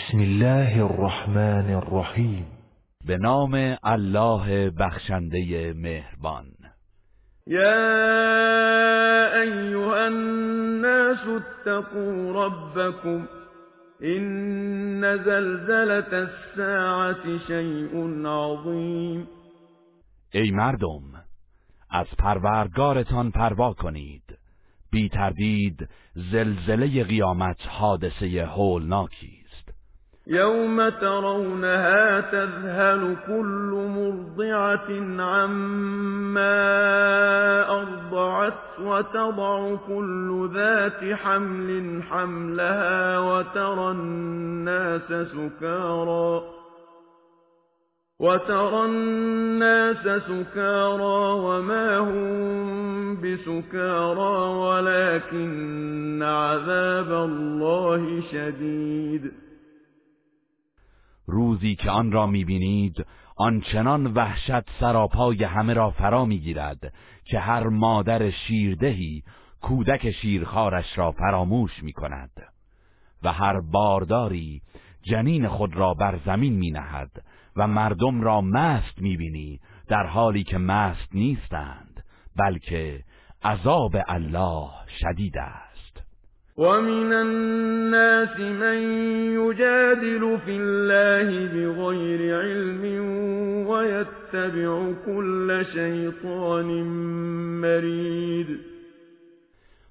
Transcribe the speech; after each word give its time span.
بسم 0.00 0.18
الله 0.18 0.84
الرحمن 0.84 1.74
الرحیم. 1.74 2.46
به 3.06 3.16
نام 3.16 3.76
الله 3.82 4.70
بخشنده 4.70 5.72
مهربان. 5.72 6.46
یا 7.46 7.72
ایها 9.42 9.96
الناس 9.96 11.18
اتقوا 11.26 12.46
ربكم 12.46 13.28
این 14.00 15.16
زلزلة 15.16 16.12
الساعة 16.12 17.38
شیء 17.46 18.26
عظیم. 18.26 19.28
ای 20.32 20.50
مردم 20.50 21.02
از 21.90 22.06
پروردگارتان 22.18 23.30
پروا 23.30 23.72
کنید. 23.72 24.38
بی 24.90 25.08
تردید 25.08 25.88
زلزله 26.14 27.04
قیامت 27.04 27.58
حادثه 27.68 28.46
هولناکی. 28.46 29.39
يوم 30.30 30.88
ترونها 30.88 32.20
تذهل 32.20 33.16
كل 33.26 33.88
مرضعة 33.96 35.22
عما 35.22 36.60
أرضعت 37.70 38.80
وتضع 38.80 39.76
كل 39.88 40.50
ذات 40.54 41.14
حمل 41.14 42.02
حملها 42.02 43.18
وترى 43.18 43.90
الناس 43.90 45.08
سكارى 45.08 46.42
وترى 48.20 48.84
الناس 48.84 50.22
سكارى 50.22 51.40
وما 51.44 51.98
هم 51.98 53.20
بسكارى 53.20 54.56
ولكن 54.56 56.22
عذاب 56.22 57.12
الله 57.12 58.22
شديد 58.32 59.49
روزی 61.30 61.74
که 61.74 61.90
آن 61.90 62.12
را 62.12 62.26
می‌بینید 62.26 63.06
آنچنان 63.36 64.06
وحشت 64.06 64.80
سراپای 64.80 65.44
همه 65.44 65.74
را 65.74 65.90
فرا 65.90 66.24
می‌گیرد 66.24 66.92
که 67.24 67.38
هر 67.38 67.68
مادر 67.68 68.30
شیردهی 68.30 69.22
کودک 69.60 70.10
شیرخوارش 70.10 70.98
را 70.98 71.12
فراموش 71.12 71.82
می‌کند 71.82 72.30
و 73.22 73.32
هر 73.32 73.60
بارداری 73.60 74.62
جنین 75.02 75.48
خود 75.48 75.76
را 75.76 75.94
بر 75.94 76.18
زمین 76.26 76.52
می 76.52 76.70
نهد 76.70 77.24
و 77.56 77.66
مردم 77.66 78.20
را 78.20 78.40
مست 78.40 79.02
می‌بینی 79.02 79.60
در 79.88 80.06
حالی 80.06 80.44
که 80.44 80.58
مست 80.58 81.14
نیستند 81.14 82.04
بلکه 82.36 83.04
عذاب 83.44 83.96
الله 84.08 84.70
شدید 85.00 85.38
است. 85.38 85.69
ومن 86.56 87.12
الناس 87.12 88.40
من 88.40 88.78
يجادل 89.40 90.38
في 90.44 90.56
الله 90.60 91.46
بغير 91.46 92.40
علم 92.40 92.84
ويتبع 93.66 94.92
كل 95.06 95.64
شيطان 95.72 96.66
مرید 97.60 98.60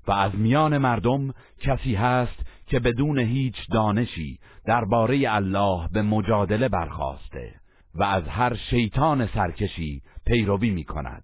و 0.07 0.11
از 0.11 0.35
میان 0.35 0.77
مردم 0.77 1.33
کسی 1.59 1.95
هست 1.95 2.39
که 2.67 2.79
بدون 2.79 3.19
هیچ 3.19 3.55
دانشی 3.73 4.39
درباره 4.65 5.23
الله 5.25 5.89
به 5.93 6.01
مجادله 6.01 6.69
برخواسته 6.69 7.53
و 7.95 8.03
از 8.03 8.23
هر 8.27 8.55
شیطان 8.55 9.27
سرکشی 9.27 10.01
پیروی 10.25 10.69
می 10.69 10.83
کند 10.83 11.23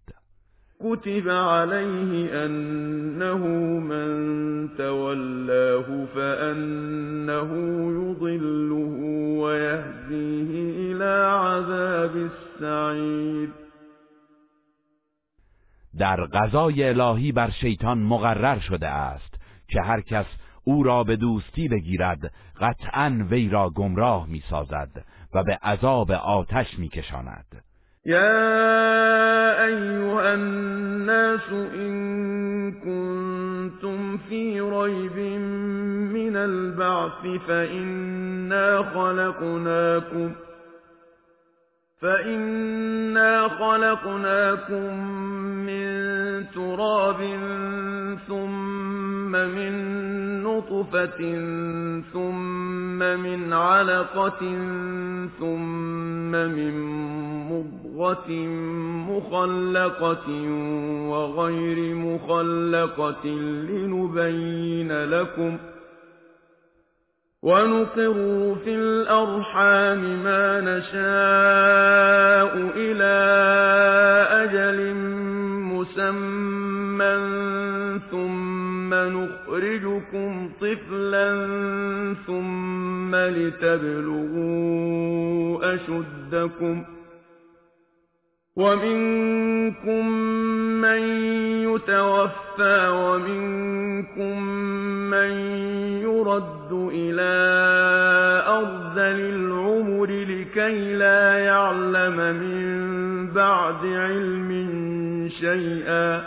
كتب 0.86 1.30
عليه 1.30 2.46
أنه 2.46 3.48
من 3.80 4.10
تولاه 4.78 6.06
فأنه 6.16 7.52
يضله 7.92 8.98
ويهديه 9.42 10.52
إلى 10.92 11.14
عذاب 11.42 12.16
السعير 12.16 13.50
در 16.00 16.26
غذای 16.26 16.84
الهی 16.84 17.32
بر 17.32 17.50
شیطان 17.50 18.04
مقرر 18.04 18.60
شده 18.60 18.88
است 18.88 19.36
که 19.68 19.82
هر 19.82 20.02
کس 20.02 20.26
او 20.64 20.84
را 20.84 21.04
به 21.04 21.16
دوستی 21.16 21.68
بگیرد 21.68 22.32
قطعا 22.62 23.26
وی 23.30 23.50
را 23.50 23.70
گمراه 23.70 24.28
می 24.30 24.44
سازد 24.50 25.06
و 25.34 25.44
به 25.44 25.60
عذاب 25.64 26.12
آتش 26.12 26.80
می 26.80 26.90
کشاند. 26.90 27.65
يا 28.06 29.66
أيها 29.66 30.34
الناس 30.34 31.52
إن 31.52 32.72
كنتم 32.72 34.18
في 34.18 34.62
ريب 34.62 35.18
من 36.14 36.36
البعث 36.36 37.42
فإنا 37.48 38.84
خلقناكم 38.96 40.32
فإنا 42.02 43.48
خلقناكم 43.48 45.10
من 45.66 45.86
تراب 46.56 47.20
ثم 48.28 49.32
من 49.32 49.74
نطفة 50.44 51.20
ثم 52.14 53.00
من 53.00 53.54
علقة 53.54 54.40
ثم 55.40 56.32
من 56.32 56.74
مضغة 57.52 58.32
مخلقة 59.10 60.30
وغير 61.10 61.96
مخلقة 61.96 63.26
لنبين 63.70 64.92
لكم 64.92 65.58
ۖ 65.58 65.75
ونقر 67.46 68.18
في 68.64 68.76
الأرحام 68.76 70.24
ما 70.24 70.62
نشاء 70.62 72.52
إلى 72.76 73.16
أجل 74.44 74.94
مسمى 75.74 77.16
ثم 78.12 78.94
نخرجكم 78.94 80.50
طفلا 80.62 81.30
ثم 82.28 83.16
لتبلغوا 83.16 84.56
أشدكم 85.74 86.84
ومنكم 88.56 90.10
من 90.82 91.00
يتوفى 91.76 92.88
ومنكم 92.90 94.44
من 95.12 95.32
يرد 96.02 96.72
إلى 96.94 97.36
أرذل 98.48 99.20
العمر 99.36 100.06
لكي 100.06 100.96
لا 100.96 101.40
يعلم 101.40 102.16
من 102.16 103.34
بعد 103.34 103.86
علم 103.86 104.50
شيئا 105.40 106.22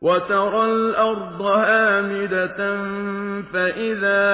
وترى 0.00 0.64
الأرض 0.64 1.42
هامدة 1.42 2.56
فإذا 3.52 4.26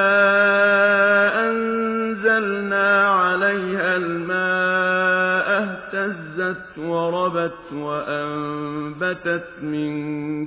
أنزلنا 1.51 3.09
عليها 3.09 3.97
الماء 3.97 5.82
اهتزت 5.95 6.79
وربت 6.79 7.73
وأنبتت 7.73 9.63
من 9.63 9.93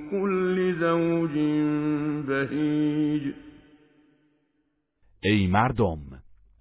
كل 0.09 0.75
زوج 0.79 1.31
بهيج. 2.28 3.33
ای 5.23 5.47
مردم 5.47 6.00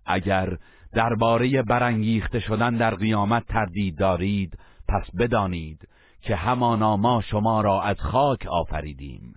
اگر 0.06 0.58
درباره 0.94 1.62
برانگیخته 1.62 2.40
شدن 2.40 2.76
در 2.76 2.94
قیامت 2.94 3.46
تردید 3.46 3.98
دارید 3.98 4.58
پس 4.88 5.16
بدانید 5.18 5.88
که 6.22 6.36
همانا 6.36 6.96
ما 6.96 7.22
شما 7.22 7.60
را 7.60 7.82
از 7.82 8.00
خاک 8.00 8.46
آفریدیم. 8.46 9.34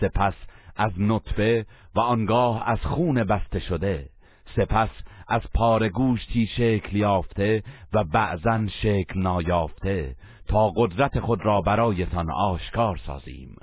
سپس 0.00 0.34
از 0.76 0.92
نطفه 0.98 1.66
و 1.94 2.00
آنگاه 2.00 2.68
از 2.68 2.80
خون 2.80 3.24
بسته 3.24 3.60
شده. 3.60 4.08
سپس 4.56 4.90
از 5.30 5.42
پار 5.54 5.88
گوشتی 5.88 6.46
شکل 6.46 6.96
یافته 6.96 7.62
و 7.92 8.04
بعضا 8.04 8.66
شکل 8.82 9.20
نایافته. 9.20 10.16
تا 10.48 10.70
قدرت 10.76 11.20
خود 11.20 11.46
را 11.46 11.60
برایتان 11.60 12.30
آشکار 12.30 12.96
سازیم. 13.06 13.56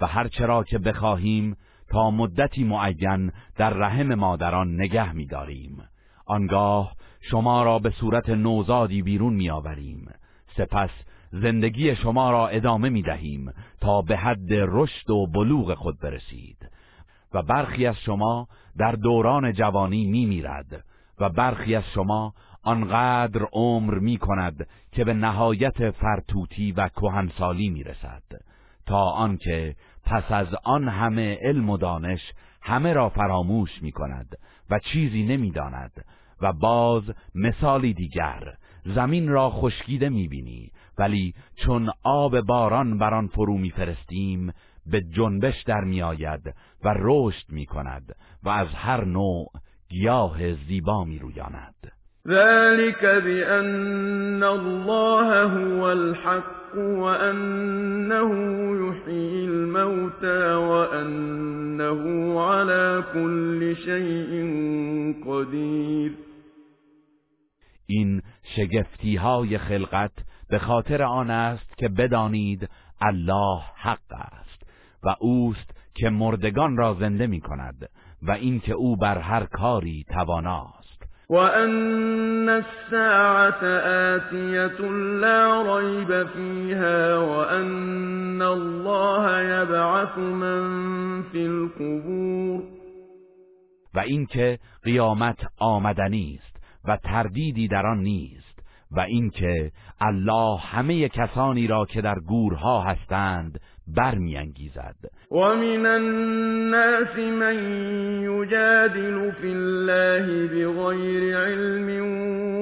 و 0.00 0.06
هرچرا 0.06 0.64
که 0.64 0.78
بخواهیم 0.78 1.56
تا 1.90 2.10
مدتی 2.10 2.64
معین 2.64 3.32
در 3.56 3.70
رحم 3.70 4.14
مادران 4.14 4.74
نگه 4.74 5.12
می‌داریم. 5.12 5.82
آنگاه 6.26 6.92
شما 7.20 7.62
را 7.62 7.78
به 7.78 7.90
صورت 7.90 8.28
نوزادی 8.28 9.02
بیرون 9.02 9.34
میآوریم. 9.34 10.10
سپس 10.56 10.90
زندگی 11.32 11.96
شما 11.96 12.30
را 12.30 12.48
ادامه 12.48 12.88
می 12.88 13.02
دهیم 13.02 13.52
تا 13.80 14.02
به 14.02 14.16
حد 14.16 14.52
رشد 14.52 15.10
و 15.10 15.26
بلوغ 15.26 15.74
خود 15.74 16.00
برسید. 16.00 16.70
و 17.34 17.42
برخی 17.42 17.86
از 17.86 17.96
شما 17.96 18.48
در 18.78 18.92
دوران 18.92 19.52
جوانی 19.52 20.06
می 20.06 20.26
میرد 20.26 20.84
و 21.20 21.28
برخی 21.28 21.74
از 21.74 21.84
شما 21.94 22.34
آنقدر 22.62 23.46
عمر 23.52 23.94
می 23.98 24.18
کند 24.18 24.68
که 24.92 25.04
به 25.04 25.14
نهایت 25.14 25.90
فرتوتی 25.90 26.72
و 26.72 26.88
کهنسالی 26.88 27.70
می 27.70 27.82
رسد. 27.84 28.22
تا 28.86 29.04
آنکه 29.10 29.76
پس 30.04 30.32
از 30.32 30.46
آن 30.64 30.88
همه 30.88 31.38
علم 31.42 31.70
و 31.70 31.76
دانش 31.76 32.20
همه 32.62 32.92
را 32.92 33.08
فراموش 33.08 33.82
می 33.82 33.92
کند 33.92 34.38
و 34.70 34.78
چیزی 34.78 35.22
نمی‌داند 35.22 36.04
و 36.40 36.52
باز 36.52 37.02
مثالی 37.34 37.94
دیگر 37.94 38.54
زمین 38.84 39.28
را 39.28 39.50
خشکیده 39.50 40.08
می‌بینی 40.08 40.70
ولی 40.98 41.34
چون 41.56 41.90
آب 42.02 42.40
باران 42.40 42.98
بر 42.98 43.14
آن 43.14 43.26
فرو 43.26 43.58
میفرستیم 43.58 44.52
به 44.86 45.00
جنبش 45.00 45.62
در 45.62 45.80
میآید 45.80 46.54
و 46.84 46.94
رشد 46.98 47.46
می‌کند 47.48 48.16
و 48.42 48.48
از 48.48 48.68
هر 48.74 49.04
نوع 49.04 49.50
گیاه 49.90 50.54
زیبا 50.54 51.04
میرویاند. 51.04 51.74
ذلك 52.26 53.04
بأن 53.04 54.42
الله 54.42 55.42
هو 55.42 55.92
الحق 55.92 56.76
وأنه 56.76 58.30
يحيي 58.88 59.44
الموتى 59.44 60.54
وأنه 60.54 62.02
على 62.40 63.04
كل 63.14 63.76
شيء 63.76 64.32
قدير. 65.26 66.12
این 67.86 68.22
شگفتی 68.56 69.16
های 69.16 69.58
خلقت 69.58 70.12
به 70.50 70.58
خاطر 70.58 71.02
آن 71.02 71.30
است 71.30 71.78
که 71.78 71.88
بدانید 71.88 72.68
الله 73.00 73.60
حق 73.76 74.12
است 74.12 74.62
و 75.02 75.14
اوست 75.20 75.70
که 75.94 76.10
مردگان 76.10 76.76
را 76.76 76.96
زنده 77.00 77.26
می 77.26 77.40
کند 77.40 77.88
و 78.22 78.30
اینکه 78.30 78.72
او 78.72 78.96
بر 78.96 79.18
هر 79.18 79.44
کاری 79.44 80.04
تواناست. 80.14 80.78
و 81.30 81.34
ان 81.34 82.48
الساعت 82.48 83.62
آتیت 83.62 84.80
لا 85.20 85.78
ریب 85.78 86.24
فیها 86.24 87.26
و 87.26 87.30
ان 87.30 88.42
الله 88.42 89.44
یبعث 89.44 90.18
من 90.18 91.22
فی 91.22 91.46
القبور. 91.46 92.62
و 93.94 93.98
اینکه 93.98 94.58
قیامت 94.82 95.38
آمدنی 95.58 96.40
است 96.42 96.56
و 96.84 96.96
تردیدی 96.96 97.68
در 97.68 97.86
آن 97.86 97.98
نیست 97.98 98.58
و 98.90 99.00
اینکه 99.00 99.72
الله 100.00 100.58
همه 100.58 101.08
کسانی 101.08 101.66
را 101.66 101.84
که 101.84 102.00
در 102.00 102.18
گورها 102.18 102.82
هستند 102.82 103.60
برمیانگیزد. 103.96 104.96
و 105.30 105.36
من 105.36 105.86
الناس 105.86 107.18
من 107.18 107.56
یجادل 108.22 109.30
فی 109.30 109.48
الله 109.48 110.46
بغیر 110.46 111.36
علم 111.38 111.88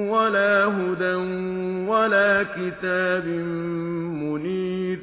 ولا 0.09 0.71
هدى 0.71 1.15
ولا 1.89 2.43
کتاب 2.43 3.25
منیر. 4.23 4.99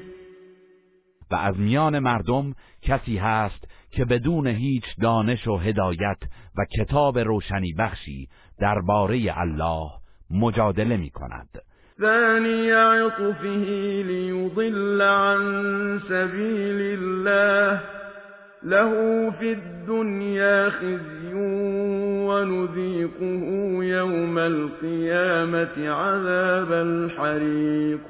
و 1.31 1.35
از 1.35 1.59
میان 1.59 1.99
مردم 1.99 2.55
کسی 2.83 3.17
هست 3.17 3.65
که 3.91 4.05
بدون 4.05 4.47
هیچ 4.47 4.85
دانش 5.03 5.49
و 5.49 5.57
هدایت 5.57 6.19
و 6.59 6.65
کتاب 6.79 7.19
روشنی 7.19 7.73
بخشی 7.73 8.29
درباره 8.59 9.39
الله 9.39 9.91
مجادله 10.31 10.97
می 10.97 11.11
کند 11.11 11.49
ثاني 12.01 12.73
عطفه 12.73 13.65
ليضل 14.07 15.03
عن 15.03 16.01
سبيل 16.09 16.99
الله. 16.99 17.81
له 18.63 18.91
في 19.31 19.53
الدنيا 19.53 20.71
خزي 20.71 21.35
ونذيقه 22.29 23.45
يوم 23.85 24.39
القيامة 24.39 25.89
عذاب 25.89 26.73
الحريق. 26.73 28.01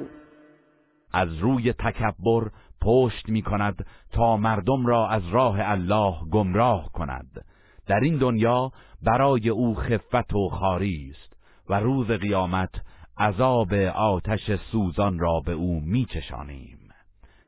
از 1.13 1.39
روی 1.39 1.73
تکبر 1.73 2.51
پشت 2.83 3.29
می 3.29 3.43
کند 3.43 3.87
تا 4.13 4.37
مردم 4.37 4.87
را 4.87 5.09
از 5.09 5.23
راه 5.33 5.57
الله 5.61 6.15
گمراه 6.31 6.91
کند. 6.93 7.45
در 7.87 8.01
این 8.01 8.17
دنیا 8.17 8.73
برای 9.03 9.49
او 9.49 9.75
خفت 9.75 10.35
و 10.35 10.49
خاری 10.49 11.11
است 11.11 11.37
و 11.71 11.81
روز 11.81 12.07
قیامت 12.07 12.71
عذاب 13.19 13.75
آتش 13.95 14.51
سوزان 14.73 15.19
را 15.19 15.41
به 15.47 15.53
او 15.53 15.81
میچشانیم. 15.81 16.79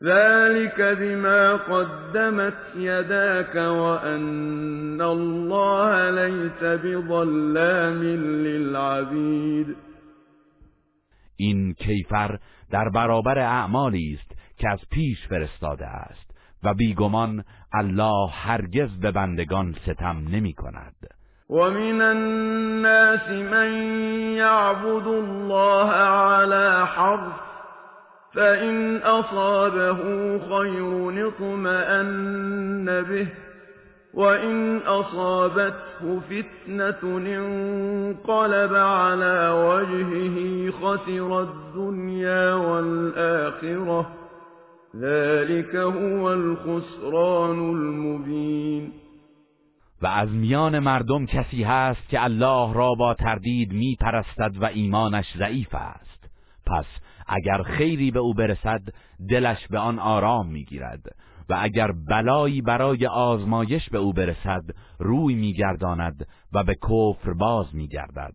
ذلك 0.02 0.80
بما 0.80 1.56
قدمت 1.56 2.54
يداك 2.76 3.54
وأن 3.54 5.00
الله 5.00 6.10
ليس 6.10 6.62
بظلام 6.62 8.02
للعبید. 8.42 9.76
این 11.36 11.74
کیفر 11.74 12.38
در 12.70 12.88
برابر 12.88 13.38
اعمالی 13.38 14.18
است 14.20 14.38
که 14.58 14.68
از 14.68 14.80
پیش 14.90 15.26
فرستاده 15.28 15.86
است 15.86 16.36
و 16.62 16.74
بیگمان 16.74 17.44
الله 17.72 18.30
هرگز 18.32 18.90
به 19.00 19.10
بندگان 19.10 19.76
ستم 19.86 20.28
نمی 20.28 20.52
کند 20.52 21.15
ومن 21.48 22.02
الناس 22.02 23.28
من 23.30 23.72
يعبد 24.36 25.06
الله 25.06 25.90
على 25.90 26.86
حرف 26.86 27.32
فإن 28.34 28.96
أصابه 28.96 29.98
خير 30.38 31.28
اطمأن 31.28 33.02
به 33.02 33.26
وإن 34.14 34.78
أصابته 34.78 36.20
فتنة 36.30 37.16
انقلب 37.16 38.74
على 38.74 39.48
وجهه 39.48 40.70
خسر 40.70 41.40
الدنيا 41.40 42.54
والآخرة 42.54 44.10
ذلك 44.96 45.76
هو 45.76 46.32
الخسران 46.32 47.58
المبين 47.58 49.05
از 50.06 50.28
میان 50.28 50.78
مردم 50.78 51.26
کسی 51.26 51.62
هست 51.62 52.08
که 52.08 52.24
الله 52.24 52.74
را 52.74 52.94
با 52.94 53.14
تردید 53.14 53.72
می 53.72 53.96
پرستد 54.00 54.62
و 54.62 54.64
ایمانش 54.64 55.26
ضعیف 55.38 55.74
است. 55.74 56.30
پس 56.66 56.86
اگر 57.26 57.62
خیری 57.62 58.10
به 58.10 58.18
او 58.18 58.34
برسد 58.34 58.80
دلش 59.30 59.68
به 59.70 59.78
آن 59.78 59.98
آرام 59.98 60.46
می‌گیرد 60.46 61.02
و 61.48 61.58
اگر 61.60 61.92
بلایی 62.08 62.62
برای 62.62 63.06
آزمایش 63.06 63.90
به 63.90 63.98
او 63.98 64.12
برسد 64.12 64.64
روی 64.98 65.34
میگرداند 65.34 66.26
و 66.52 66.64
به 66.64 66.74
کفر 66.74 67.32
باز 67.32 67.74
میگردد. 67.74 68.34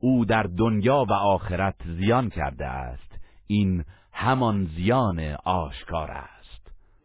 او 0.00 0.24
در 0.24 0.42
دنیا 0.42 1.04
و 1.08 1.12
آخرت 1.12 1.76
زیان 1.84 2.28
کرده 2.30 2.66
است. 2.66 3.18
این 3.46 3.84
همان 4.12 4.64
زیان 4.64 5.36
آشکار 5.44 6.10
است. 6.10 6.41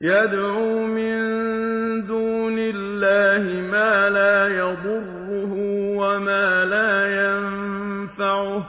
یدعو 0.02 0.88
من 0.88 2.02
دون 2.02 2.60
الله 2.60 3.62
ما 3.62 4.10
لا 4.10 4.50
يضره 4.50 5.54
وما 5.98 6.66
لا 6.66 7.08
ينفعه 7.08 8.66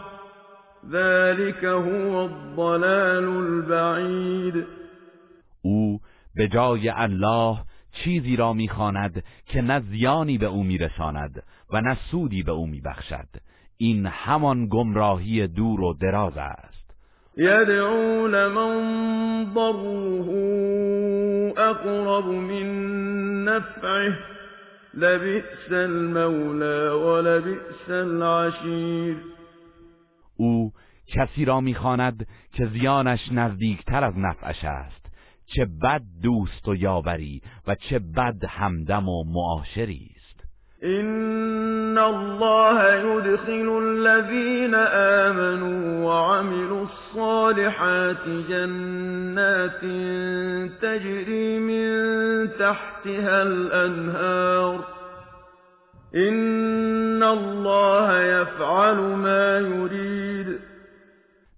ذلك 0.90 1.64
هو 1.64 2.16
الضلال 2.16 3.24
البعید 3.24 4.66
او 5.62 6.00
به 6.36 6.48
جای 6.48 6.88
الله 6.88 7.58
چیزی 7.92 8.36
را 8.36 8.52
می‌خواند 8.52 9.24
که 9.46 9.62
نه 9.62 9.80
زیانی 9.80 10.38
به 10.38 10.46
او 10.46 10.62
میرساند 10.62 11.42
و 11.72 11.80
نه 11.80 11.96
سودی 12.10 12.42
به 12.42 12.52
او 12.52 12.66
میبخشد. 12.66 13.28
این 13.76 14.06
همان 14.06 14.68
گمراهی 14.68 15.46
دور 15.46 15.80
و 15.80 15.94
دراز 16.00 16.36
است. 16.36 16.77
يدعو 17.38 18.26
لمن 18.26 18.74
ضره 19.54 20.28
أقرب 21.58 22.24
من 22.24 22.68
نفعه 23.44 24.18
لبئس 24.94 25.72
المولى 25.72 26.88
ولبئس 26.88 27.90
العشیر 27.90 29.16
او 30.36 30.72
کسی 31.06 31.44
را 31.44 31.60
می‌خواند 31.60 32.26
که 32.52 32.66
زیانش 32.66 33.20
نزدیکتر 33.32 34.04
از 34.04 34.14
نفعش 34.16 34.64
است 34.64 35.06
چه 35.46 35.64
بد 35.82 36.02
دوست 36.22 36.68
و 36.68 36.74
یاوری 36.74 37.42
و 37.66 37.74
چه 37.74 37.98
بد 37.98 38.44
همدم 38.48 39.08
و 39.08 39.24
معاشری. 39.24 40.17
إن 40.84 41.98
الله 41.98 42.94
يدخل 42.94 43.78
الذين 43.82 44.74
آمنوا 45.24 46.04
وعملوا 46.04 46.84
الصالحات 46.84 48.28
جنات 48.48 49.80
تجري 50.82 51.58
من 51.58 51.88
تحتها 52.58 53.42
الأنهار 53.42 54.84
إن 56.14 57.22
الله 57.22 58.22
يفعل 58.22 58.96
ما 58.96 59.58
يريد 59.58 60.58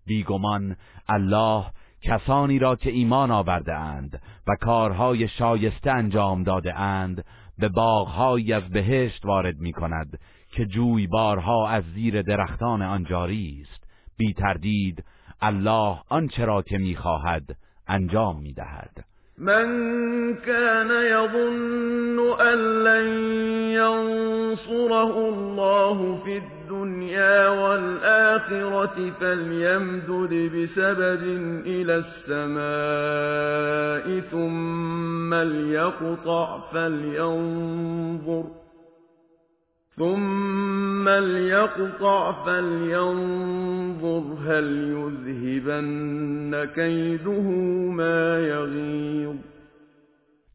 بیگمان 0.07 0.77
الله 1.09 1.65
کسانی 2.03 2.59
را 2.59 2.77
که 2.77 2.91
ایمان 2.91 3.31
آورده 3.31 3.75
اند 3.75 4.23
و 4.47 4.57
کارهای 4.61 5.29
شایسته 5.29 5.91
انجام 5.91 6.43
داده 6.43 6.75
اند 6.75 7.25
به 7.61 7.69
باغهایی 7.69 8.53
از 8.53 8.69
بهشت 8.71 9.27
وارد 9.27 9.59
می 9.59 9.73
کند 9.73 10.19
که 10.53 10.67
جویبارها 10.67 11.69
از 11.69 11.85
زیر 11.95 12.23
درختان 12.23 12.83
آن 12.83 13.05
جاری 13.05 13.63
است. 13.63 13.85
بی 14.17 14.33
تردید 14.33 15.05
الله 15.41 16.01
آنچه 16.09 16.45
را 16.45 16.63
که 16.63 16.79
می‌خواهد 16.79 17.57
انجام 17.89 18.43
می‌دهد. 18.43 19.05
من 19.41 20.35
كان 20.35 20.91
يظن 20.91 22.41
أن 22.41 22.85
لن 22.85 23.09
ينصره 23.73 25.29
الله 25.29 26.19
في 26.25 26.37
الدنيا 26.37 27.49
والآخرة 27.49 29.13
فليمدد 29.21 30.33
بسبب 30.55 31.23
إلى 31.67 32.05
السماء 32.29 34.21
ثم 34.31 35.35
ليقطع 35.35 36.59
فلينظر 36.73 38.45
ثم 39.97 41.09
ليقطع 41.09 42.45
فلينظر 42.45 44.23
هل 44.47 44.67
يذهبن 44.99 46.65
كيده 46.75 47.43
ما 47.91 48.39
یغیظ 48.39 49.37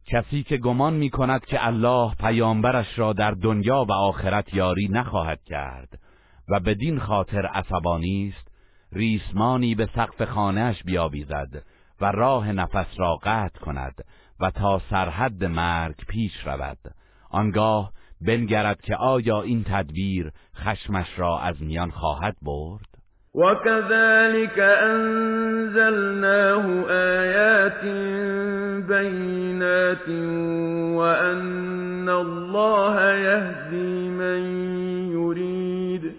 کسی 0.08 0.44
که 0.44 0.58
گمان 0.58 0.94
می 0.94 1.10
کند 1.10 1.46
که 1.46 1.68
الله 1.68 2.15
پیامبرش 2.20 3.00
را 3.00 3.13
در 3.13 3.32
دنیا 3.32 3.86
و 3.89 3.92
آخرت 3.92 4.54
یاری 4.54 4.88
نخواهد 4.92 5.44
کرد 5.44 6.00
و 6.50 6.60
بدین 6.60 7.00
خاطر 7.00 7.46
عصبانی 7.46 8.34
است 8.36 8.51
ریسمانی 8.92 9.75
به 9.75 9.89
سقف 9.96 10.30
خانهش 10.30 10.84
بیاویزد 10.84 11.63
و 12.01 12.06
راه 12.12 12.51
نفس 12.51 12.88
را 12.98 13.15
قطع 13.15 13.60
کند 13.60 14.06
و 14.39 14.51
تا 14.51 14.82
سرحد 14.89 15.44
مرگ 15.44 15.96
پیش 16.08 16.48
رود. 16.48 16.77
آنگاه 17.30 17.92
بنگرد 18.27 18.82
که 18.82 18.96
آیا 18.96 19.41
این 19.41 19.63
تدبیر 19.63 20.32
خشمش 20.55 21.08
را 21.17 21.39
از 21.39 21.62
میان 21.62 21.91
خواهد 21.91 22.36
برد؟ 22.41 22.96
وكذلك 23.36 24.60
أنزلناه 24.60 26.65
آيات 26.89 27.84
بينات 28.88 30.10
وأن 30.98 32.10
الله 32.10 33.15
يهدي 33.15 34.10
من 34.10 34.41
يريد. 35.12 36.15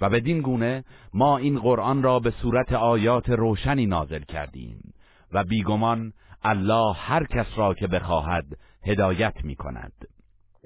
و 0.00 0.10
بدین 0.10 0.40
گونه 0.40 0.84
ما 1.14 1.38
این 1.38 1.58
قرآن 1.58 2.02
را 2.02 2.18
به 2.18 2.30
صورت 2.30 2.72
آیات 2.72 3.30
روشنی 3.30 3.86
نازل 3.86 4.20
کردیم 4.20 4.92
و 5.32 5.44
بیگمان 5.44 6.12
الله 6.44 6.94
هر 6.94 7.24
کس 7.24 7.46
را 7.56 7.74
که 7.74 7.86
بخواهد 7.86 8.44
هدایت 8.86 9.34
می 9.44 9.56
کند 9.56 9.92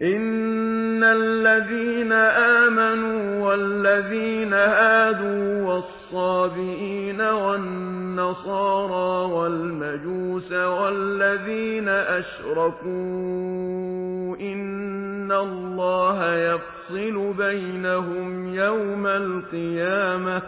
إن 0.03 1.05
الذين 1.05 2.13
آمنوا 2.13 3.49
والذين 3.49 4.53
هادوا 4.53 5.63
والصابئين 5.63 7.21
والنصارى 7.21 8.93
والمجوس 9.33 10.53
والذين 10.53 11.89
أشركوا 11.89 12.91
إن 14.41 15.33
الله 15.33 16.35
يفصل 16.35 17.35
بينهم 17.39 18.55
يوم 18.55 19.07
القيامة 19.07 20.43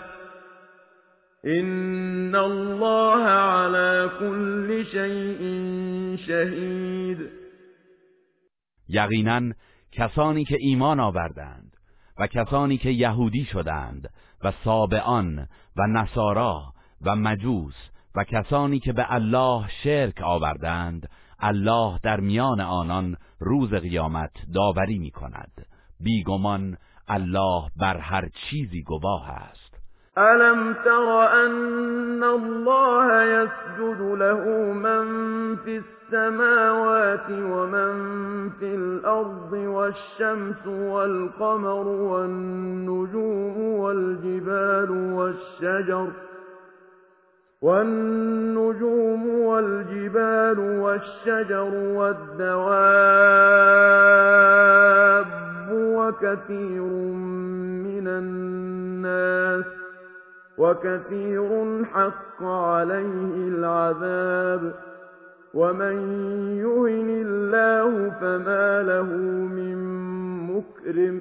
إن 1.46 2.36
الله 2.36 3.22
على 3.24 4.10
كل 4.20 4.84
شيء 4.84 5.42
شهيد 6.26 7.41
یقینا 8.92 9.52
کسانی 9.92 10.44
که 10.44 10.56
ایمان 10.60 11.00
آوردند 11.00 11.76
و 12.18 12.26
کسانی 12.26 12.78
که 12.78 12.90
یهودی 12.90 13.44
شدند 13.44 14.10
و 14.44 14.52
سابعان 14.64 15.48
و 15.76 15.86
نصارا 15.86 16.72
و 17.02 17.16
مجوس 17.16 17.74
و 18.14 18.24
کسانی 18.24 18.78
که 18.78 18.92
به 18.92 19.12
الله 19.12 19.68
شرک 19.82 20.22
آوردند 20.22 21.08
الله 21.38 21.98
در 22.02 22.20
میان 22.20 22.60
آنان 22.60 23.16
روز 23.38 23.74
قیامت 23.74 24.32
داوری 24.54 24.98
می 24.98 25.10
کند 25.10 25.66
بیگمان 26.00 26.76
الله 27.08 27.70
بر 27.76 27.96
هر 27.96 28.28
چیزی 28.28 28.82
گواه 28.82 29.30
است. 29.30 29.61
ألم 30.18 30.74
تر 30.84 31.24
أن 31.44 32.24
الله 32.24 33.22
يسجد 33.22 34.00
له 34.00 34.72
من 34.72 35.06
في 35.56 35.82
السماوات 35.82 37.30
ومن 37.30 37.92
في 38.50 38.74
الأرض 38.74 39.52
والشمس 39.52 40.66
والقمر 40.66 41.86
والنجوم 41.88 43.58
والجبال 43.58 44.90
والشجر 44.90 46.08
والنجوم 47.62 49.28
والجبال 49.28 50.58
والشجر 50.58 51.74
والدواب 51.96 52.92
وكثير 55.72 56.82
من 57.86 58.08
الناس 58.08 59.81
وكثير 60.58 61.84
حق 61.84 62.42
عليه 62.42 63.48
العذاب. 63.48 64.74
ومن 65.54 65.96
يهن 66.56 67.08
الله 67.26 68.10
فما 68.10 68.82
له 68.82 69.08
من 69.58 69.78
مكرم. 70.56 71.20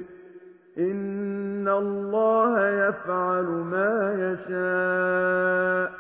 إن 0.78 1.68
الله 1.68 2.70
يفعل 2.70 3.46
ما 3.46 4.14
يشاء. 4.14 5.92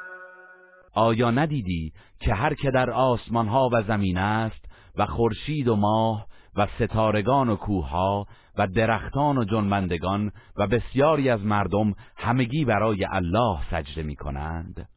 آیا 0.95 1.31
ندیدی 1.31 1.93
که 2.19 2.33
هر 2.33 2.53
که 2.53 2.71
در 2.71 2.89
آسمان 2.89 3.47
ها 3.47 3.69
و 3.73 3.81
زمین 3.81 4.17
است 4.17 4.65
و 4.97 5.05
خورشید 5.05 5.67
و 5.67 5.75
ماه 5.75 6.27
و 6.55 6.67
ستارگان 6.79 7.49
و 7.49 7.55
کوهها 7.55 8.27
و 8.57 8.67
درختان 8.67 9.37
و 9.37 9.43
جنبندگان 9.43 10.31
و 10.57 10.67
بسیاری 10.67 11.29
از 11.29 11.41
مردم 11.45 11.93
همگی 12.17 12.65
برای 12.65 13.05
الله 13.05 13.57
سجده 13.71 14.03
می 14.03 14.15
کنند 14.15 14.87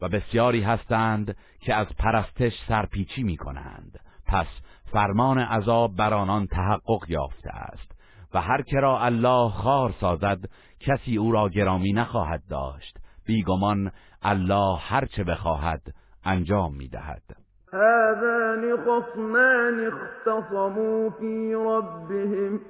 و 0.00 0.08
بسیاری 0.08 0.62
هستند 0.62 1.36
که 1.60 1.74
از 1.74 1.86
پرستش 1.98 2.52
سرپیچی 2.68 3.22
می 3.22 3.36
کنند 3.36 4.00
پس 4.26 4.46
فرمان 4.92 5.38
عذاب 5.38 5.96
بر 5.96 6.14
آنان 6.14 6.46
تحقق 6.46 7.04
یافته 7.08 7.50
است 7.50 7.96
و 8.34 8.40
هر 8.40 8.62
کرا 8.62 9.00
الله 9.00 9.50
خار 9.50 9.94
سازد 10.00 10.38
کسی 10.80 11.16
او 11.16 11.32
را 11.32 11.48
گرامی 11.48 11.92
نخواهد 11.92 12.42
داشت. 12.50 12.98
بیگمان 13.26 13.92
الله 14.22 14.78
هر 14.78 15.06
چه 15.06 15.24
بخواهد 15.24 15.82
انجام 16.24 16.74
می 16.74 16.88
دهد 16.88 17.35
هذان 17.72 18.76
خصمان 18.76 19.86
اختصموا 19.86 21.10
في 21.10 21.54
ربهم 21.54 22.60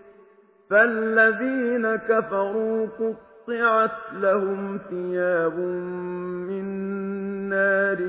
فالذين 0.70 1.96
كفروا 1.96 2.86
قطعت 2.86 4.12
لهم 4.12 4.78
ثياب 4.90 5.58
من 6.48 6.64
نار 7.48 8.00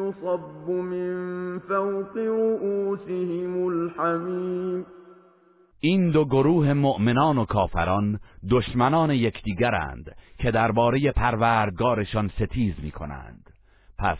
يصب 0.00 0.70
من 0.70 1.58
فوق 1.58 2.16
رؤوسهم 2.16 3.66
الحمیم 3.66 4.86
این 5.80 6.10
دو 6.10 6.24
گروه 6.24 6.72
مؤمنان 6.72 7.38
و 7.38 7.44
کافران 7.44 8.20
دشمنان 8.50 9.10
یکدیگرند 9.10 10.16
که 10.38 10.50
درباره 10.50 11.12
پروردگارشان 11.12 12.28
ستیز 12.28 12.74
می 12.82 12.90
کنند 12.90 13.50
پس 13.98 14.18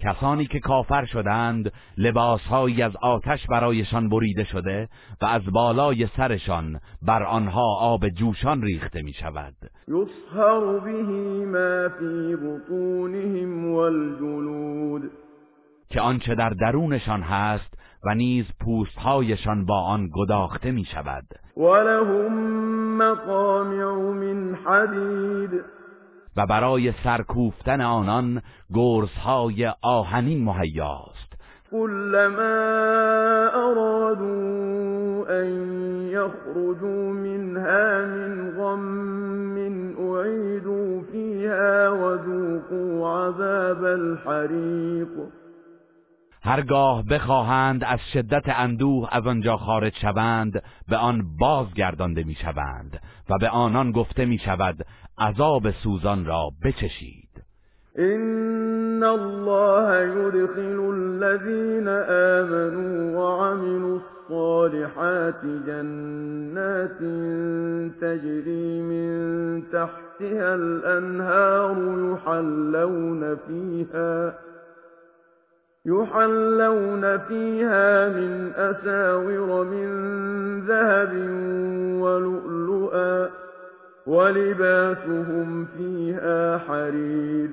کسانی 0.00 0.46
که 0.46 0.60
کافر 0.60 1.04
شدند 1.04 1.72
لباسهایی 1.96 2.82
از 2.82 2.96
آتش 3.02 3.46
برایشان 3.46 4.08
بریده 4.08 4.44
شده 4.44 4.88
و 5.22 5.24
از 5.24 5.42
بالای 5.52 6.06
سرشان 6.06 6.80
بر 7.02 7.22
آنها 7.22 7.76
آب 7.80 8.08
جوشان 8.08 8.62
ریخته 8.62 9.02
می 9.02 9.12
شود 9.12 9.54
یصهر 9.88 10.78
به 10.78 11.02
ما 11.46 11.88
فی 11.88 12.36
بطونهم 12.36 13.74
والجلود. 13.74 15.10
که 15.90 16.00
آنچه 16.00 16.34
در 16.34 16.50
درونشان 16.50 17.22
هست 17.22 17.74
و 18.04 18.14
نیز 18.14 18.44
پوستهایشان 18.60 19.64
با 19.66 19.82
آن 19.82 20.08
گداخته 20.14 20.70
می 20.70 20.84
شود 20.84 21.24
ولهم 21.56 22.32
مقامع 22.96 23.84
من 24.12 24.54
حدید. 24.54 25.77
و 26.38 26.46
برای 26.46 26.92
سرکوفتن 27.04 27.80
آنان 27.80 28.42
گرزهای 28.74 29.72
آهنین 29.82 30.44
مهیاست. 30.44 31.28
كلما 31.70 32.58
أرادوا 33.54 35.26
أن 35.40 35.48
يخرجوا 36.08 37.12
منها 37.12 38.06
من 38.06 38.50
غم 38.58 39.58
أعيدوا 40.00 41.02
فيها 41.12 41.88
وذوقوا 41.88 43.08
عذاب 43.08 43.84
الحريق. 43.84 45.08
هرگاه 46.48 47.04
بخواهند 47.10 47.84
از 47.84 47.98
شدت 48.12 48.42
اندوه 48.46 49.08
از 49.12 49.26
آنجا 49.26 49.56
خارج 49.56 49.94
شوند 50.02 50.62
به 50.88 50.96
آن 50.96 51.36
بازگردانده 51.40 52.24
می‌شوند 52.24 53.00
و 53.30 53.38
به 53.40 53.48
آنان 53.48 53.92
گفته 53.92 54.24
می 54.24 54.38
شود 54.38 54.76
عذاب 55.18 55.70
سوزان 55.70 56.24
را 56.24 56.50
بچشید. 56.64 57.28
إن 57.98 59.02
الله 59.02 60.06
يدخل 60.06 60.78
الذين 60.80 61.88
آمنوا 62.38 63.20
وعملوا 63.20 64.00
الصالحات 64.00 65.42
جنات 65.66 66.98
تجري 68.00 68.82
من 68.82 69.62
تحتها 69.72 70.54
الأنهار 70.54 71.76
يحلون 72.12 73.36
فيها 73.36 74.32
يحلون 75.88 77.18
فيها 77.18 78.08
من 78.08 78.52
أساور 78.56 79.64
من 79.64 79.86
ذهب 80.66 81.12
ولؤلؤا 82.02 83.28
ولباسهم 84.06 85.66
فيها 85.76 86.58
حرير. 86.58 87.50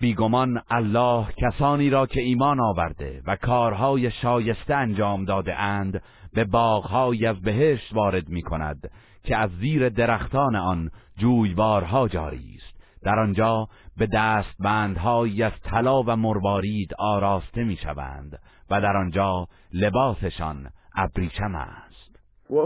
بیگمان 0.00 0.62
الله 0.70 1.26
کسانی 1.36 1.90
را 1.90 2.06
که 2.06 2.20
ایمان 2.20 2.60
آورده 2.60 3.22
و 3.26 3.36
کارهای 3.36 4.10
شایسته 4.10 4.74
انجام 4.74 5.24
داده 5.24 5.54
اند 5.60 6.02
به 6.34 6.44
باغهای 6.44 7.26
از 7.26 7.40
بهشت 7.40 7.92
وارد 7.94 8.28
می 8.28 8.42
کند 8.42 8.90
که 9.24 9.36
از 9.36 9.50
زیر 9.60 9.88
درختان 9.88 10.56
آن 10.56 10.90
جویبارها 11.18 12.08
جاری 12.08 12.56
است. 12.56 12.69
در 13.02 13.18
آنجا 13.18 13.68
به 13.96 14.06
دستبندهایی 14.06 15.42
از 15.42 15.52
طلا 15.64 16.02
و 16.02 16.16
مروارید 16.16 16.94
آراسته 16.98 17.64
می 17.64 17.76
شوند 17.76 18.38
و 18.70 18.80
در 18.80 18.96
آنجا 18.96 19.46
لباسشان 19.72 20.70
ابریشم 20.96 21.54
است. 21.54 22.20
و 22.50 22.56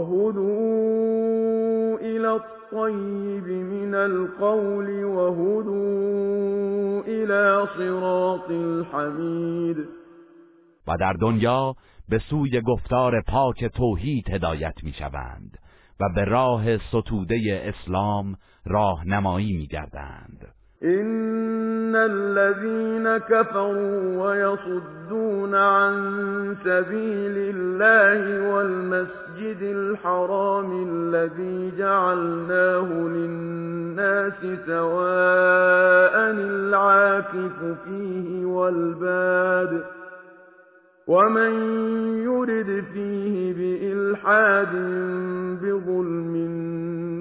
الى 2.01 2.25
الطيب 2.25 3.47
من 3.47 3.93
القول 3.95 5.03
وهدوا 5.03 5.75
الى 7.07 7.67
صراط 7.77 8.49
الحمید 8.49 9.77
و 10.87 10.97
در 10.99 11.13
دنیا 11.13 11.75
به 12.09 12.19
سوی 12.19 12.61
گفتار 12.61 13.21
پاک 13.21 13.65
توحید 13.65 14.29
هدایت 14.29 14.83
می 14.83 14.93
شوند 14.93 15.57
و 15.99 16.09
به 16.15 16.25
راه 16.25 16.77
ستوده 16.77 17.73
اسلام 17.73 18.35
راهنمایی 18.65 19.53
می 19.57 19.67
گردند 19.67 20.47
إن 20.83 21.95
الذين 21.95 23.17
كفروا 23.17 24.25
ويصدون 24.25 25.55
عن 25.55 25.95
سبيل 26.63 27.55
الله 27.55 28.51
والمسجد 28.53 29.61
الحرام 29.61 30.87
الذي 30.89 31.77
جعلناه 31.77 32.87
للناس 32.93 34.33
سواء 34.65 36.31
العاكف 36.31 37.77
فيه 37.85 38.45
والباد 38.45 39.83
ومن 41.07 41.53
يرد 42.23 42.83
فيه 42.93 43.53
بإلحاد 43.53 44.75
بظلم 45.61 46.35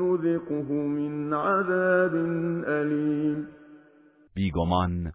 نذقه 0.03 0.73
من 0.73 1.35
عذاب 1.35 2.14
أليم 2.69 3.47
بیگمان 4.35 5.12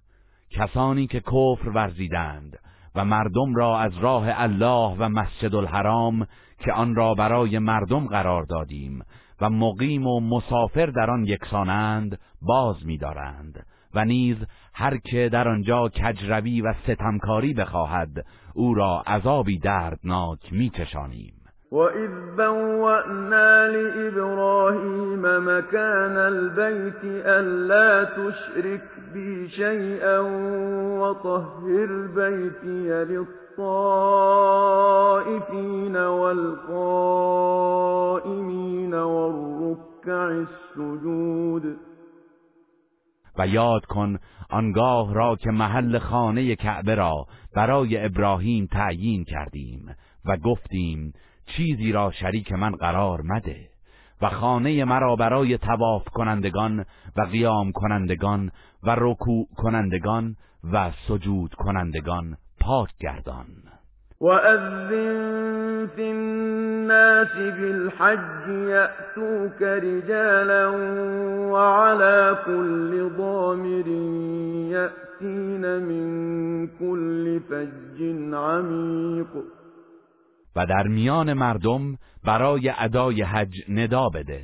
کسانی 0.49 1.07
که 1.07 1.19
کفر 1.19 1.69
ورزیدند 1.69 2.59
و 2.95 3.05
مردم 3.05 3.55
را 3.55 3.79
از 3.79 3.97
راه 3.97 4.25
الله 4.27 4.95
و 4.99 5.09
مسجد 5.09 5.55
الحرام 5.55 6.27
که 6.59 6.71
آن 6.73 6.95
را 6.95 7.13
برای 7.13 7.59
مردم 7.59 8.07
قرار 8.07 8.43
دادیم 8.43 9.01
و 9.41 9.49
مقیم 9.49 10.07
و 10.07 10.19
مسافر 10.19 10.85
در 10.85 11.11
آن 11.11 11.25
یکسانند 11.25 12.19
باز 12.41 12.85
می‌دارند 12.85 13.65
و 13.93 14.05
نیز 14.05 14.37
هر 14.79 14.97
که 14.97 15.29
در 15.33 15.47
آنجا 15.47 15.89
کجروی 15.89 16.61
و 16.61 16.73
ستمکاری 16.73 17.53
بخواهد 17.53 18.25
او 18.53 18.73
را 18.73 19.03
عذابی 19.07 19.59
دردناک 19.59 20.53
میچشانیم. 20.53 21.33
وَإِذْ 21.71 22.09
بَوَّأْنَا 22.37 23.67
لِإِبْرَاهِيمَ 23.67 25.21
مَكَانَ 25.21 26.17
الْبَيْتِ 26.17 27.03
أَلَّا 27.25 28.03
تُشْرِكْ 28.03 28.87
بِي 29.13 29.47
شَيْئًا 29.49 30.19
وَطَهِّرْ 30.99 32.07
بَيْتِيَ 32.15 32.89
لِلطَّائِفِينَ 33.59 33.95
وَالْقَائِمِينَ 36.21 37.13
وَالرُّكَّعِ 38.93 40.29
السُّجُودِ. 40.31 41.89
و 43.39 43.47
یاد 43.47 43.85
کن 43.85 44.19
آنگاه 44.49 45.13
را 45.13 45.35
که 45.35 45.51
محل 45.51 45.99
خانه 45.99 46.55
کعبه 46.55 46.95
را 46.95 47.27
برای 47.55 48.05
ابراهیم 48.05 48.65
تعیین 48.65 49.23
کردیم 49.23 49.95
و 50.25 50.37
گفتیم 50.37 51.13
چیزی 51.45 51.91
را 51.91 52.11
شریک 52.11 52.51
من 52.51 52.71
قرار 52.71 53.21
مده 53.21 53.69
و 54.21 54.29
خانه 54.29 54.85
مرا 54.85 55.15
برای 55.15 55.57
تواف 55.57 56.03
کنندگان 56.03 56.85
و 57.15 57.21
قیام 57.21 57.71
کنندگان 57.71 58.51
و 58.83 58.95
رکوع 58.97 59.47
کنندگان 59.57 60.35
و 60.73 60.91
سجود 61.07 61.53
کنندگان 61.53 62.37
پاک 62.59 62.89
گردان. 62.99 63.78
وأذن 64.21 65.87
في 65.95 66.11
الناس 66.11 67.35
بالحج 67.35 68.49
يأتوك 68.49 69.61
رجالا 69.61 70.67
وعلى 71.51 72.37
كل 72.45 73.09
ضامر 73.17 73.87
يأتين 74.71 75.79
من 75.79 76.67
كل 76.67 77.39
فج 77.39 78.01
عميق. 78.33 79.43
و 80.55 80.65
در 80.65 80.87
میان 80.87 81.33
مردم 81.33 81.95
برای 82.25 82.73
ادای 82.77 83.21
حج 83.21 83.55
ندا 83.69 84.09
بده. 84.09 84.43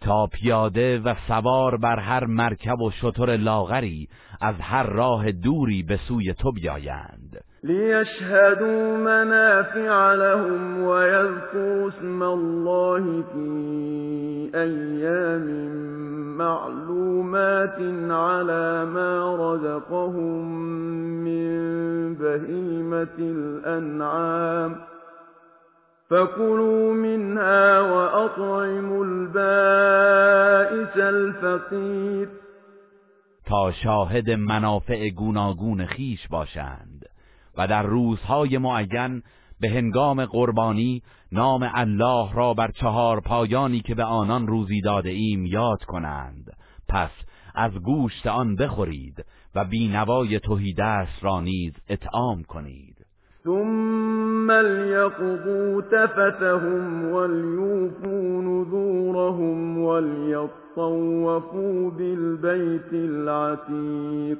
تا 0.00 0.26
پیاده 0.26 0.98
و 0.98 1.14
سوار 1.28 1.76
بر 1.76 1.98
هر 1.98 2.24
مرکب 2.24 2.80
و 2.80 2.90
شتر 2.90 3.36
لاغری 3.36 4.08
از 4.40 4.54
هر 4.60 4.82
راه 4.82 5.32
دوری 5.32 5.82
به 5.82 5.96
سوی 6.08 6.34
تو 6.34 6.52
بیایند. 6.52 7.47
لیشهدوا 7.68 8.96
منافع 8.96 10.14
لهم 10.14 10.82
ويذكروا 10.82 11.88
اسم 11.88 12.22
الله 12.22 13.22
في 13.32 13.48
ایام 14.54 15.46
معلومات 16.36 17.78
على 18.10 18.84
ما 18.84 19.36
رزقهم 19.36 20.44
من 21.24 21.48
بهیمة 22.14 23.18
الانعام 23.18 24.76
فكلوا 26.10 26.94
منها 26.94 27.80
وأطعموا 27.80 29.04
البائس 29.04 30.96
الفقیر 30.96 32.28
تا 33.46 33.70
شاهد 33.84 34.30
منافع 34.30 35.08
گوناگون 35.08 35.86
خیش 35.86 36.28
باشند. 36.28 36.97
و 37.58 37.66
در 37.66 37.82
روزهای 37.82 38.58
معین 38.58 39.22
به 39.60 39.68
هنگام 39.68 40.24
قربانی 40.24 41.02
نام 41.32 41.70
الله 41.74 42.32
را 42.32 42.54
بر 42.54 42.70
چهار 42.70 43.20
پایانی 43.20 43.80
که 43.80 43.94
به 43.94 44.04
آنان 44.04 44.46
روزی 44.46 44.80
داده 44.80 45.10
ایم 45.10 45.46
یاد 45.46 45.84
کنند. 45.84 46.56
پس 46.88 47.10
از 47.54 47.72
گوشت 47.72 48.26
آن 48.26 48.56
بخورید 48.56 49.24
و 49.54 49.64
بینوای 49.64 50.40
توحیدست 50.40 51.24
را 51.24 51.40
نیز 51.40 51.72
اطعام 51.88 52.42
کنید. 52.42 52.96
ثم 53.44 54.50
ليقضوا 54.50 55.82
تفتهم 55.82 57.12
وليوفوا 57.12 58.42
نذورهم 58.42 59.78
وليطوفوا 59.78 61.90
بالبيت 61.90 62.92
العتیق. 62.92 64.38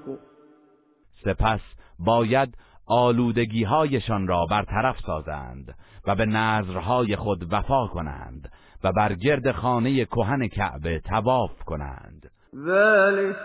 سپس 1.25 1.61
باید 1.99 2.55
آلودگی 2.89 3.65
هایشان 3.65 4.29
را 4.29 4.47
برطرف 4.51 4.97
سازند 5.07 5.75
و 6.07 6.15
به 6.15 6.27
نظرهای 6.27 7.17
خود 7.17 7.53
وفا 7.53 7.87
کنند 7.87 8.51
و 8.85 8.93
بر 8.93 9.15
گرد 9.15 9.53
خانه 9.53 10.05
کهن 10.05 10.49
کعبه 10.49 11.01
تواف 11.01 11.63
کنند. 11.67 12.31
ذلك 12.67 13.37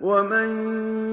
ومن 0.00 0.48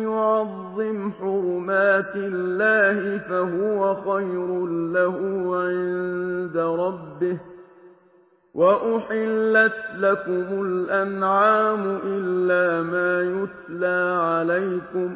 يعظم 0.03 1.11
حرمات 1.11 2.15
الله 2.15 3.19
فهو 3.19 3.95
خير 3.95 4.65
له 4.67 5.17
عند 5.57 6.57
ربه 6.57 7.39
وأحلت 8.55 9.75
لكم 9.97 10.61
الأنعام 10.61 11.99
إلا 12.03 12.83
ما 12.83 13.21
يتلى 13.21 14.19
عليكم 14.21 15.15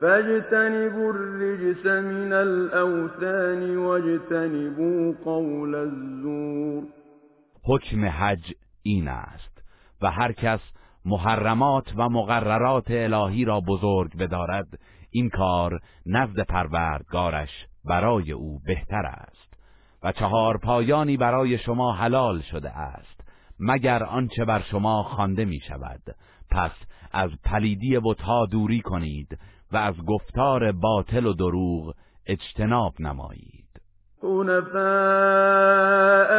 فاجتنبوا 0.00 1.10
الرجس 1.10 1.86
من 1.86 2.32
الأوثان 2.32 3.76
واجتنبوا 3.76 5.14
قول 5.24 5.74
الزور. 5.74 6.84
حکم 7.64 8.04
حج 8.04 8.52
این 8.82 9.08
است 9.08 9.62
و 10.02 10.10
هر 10.10 10.32
کس 10.32 10.60
محرمات 11.04 11.92
و 11.96 12.08
مقررات 12.08 12.90
الهی 12.90 13.44
را 13.44 13.60
بزرگ 13.60 14.16
بدارد 14.16 14.66
این 15.10 15.28
کار 15.28 15.80
نزد 16.06 16.40
پروردگارش 16.40 17.66
برای 17.84 18.32
او 18.32 18.60
بهتر 18.66 19.06
است 19.06 19.54
و 20.02 20.12
چهار 20.12 20.58
پایانی 20.58 21.16
برای 21.16 21.58
شما 21.58 21.92
حلال 21.92 22.40
شده 22.40 22.70
است 22.70 23.20
مگر 23.58 24.04
آنچه 24.04 24.44
بر 24.44 24.62
شما 24.70 25.02
خوانده 25.02 25.44
می 25.44 25.60
شود 25.60 26.02
پس 26.50 26.72
از 27.12 27.30
پلیدی 27.44 27.98
بتها 28.04 28.46
دوری 28.46 28.80
کنید 28.80 29.38
و 29.72 29.76
از 29.76 29.94
گفتار 30.06 30.72
باطل 30.72 31.26
و 31.26 31.32
دروغ 31.32 31.94
اجتناب 32.26 32.92
نمایید. 33.00 33.70
حنفاء 34.22 34.80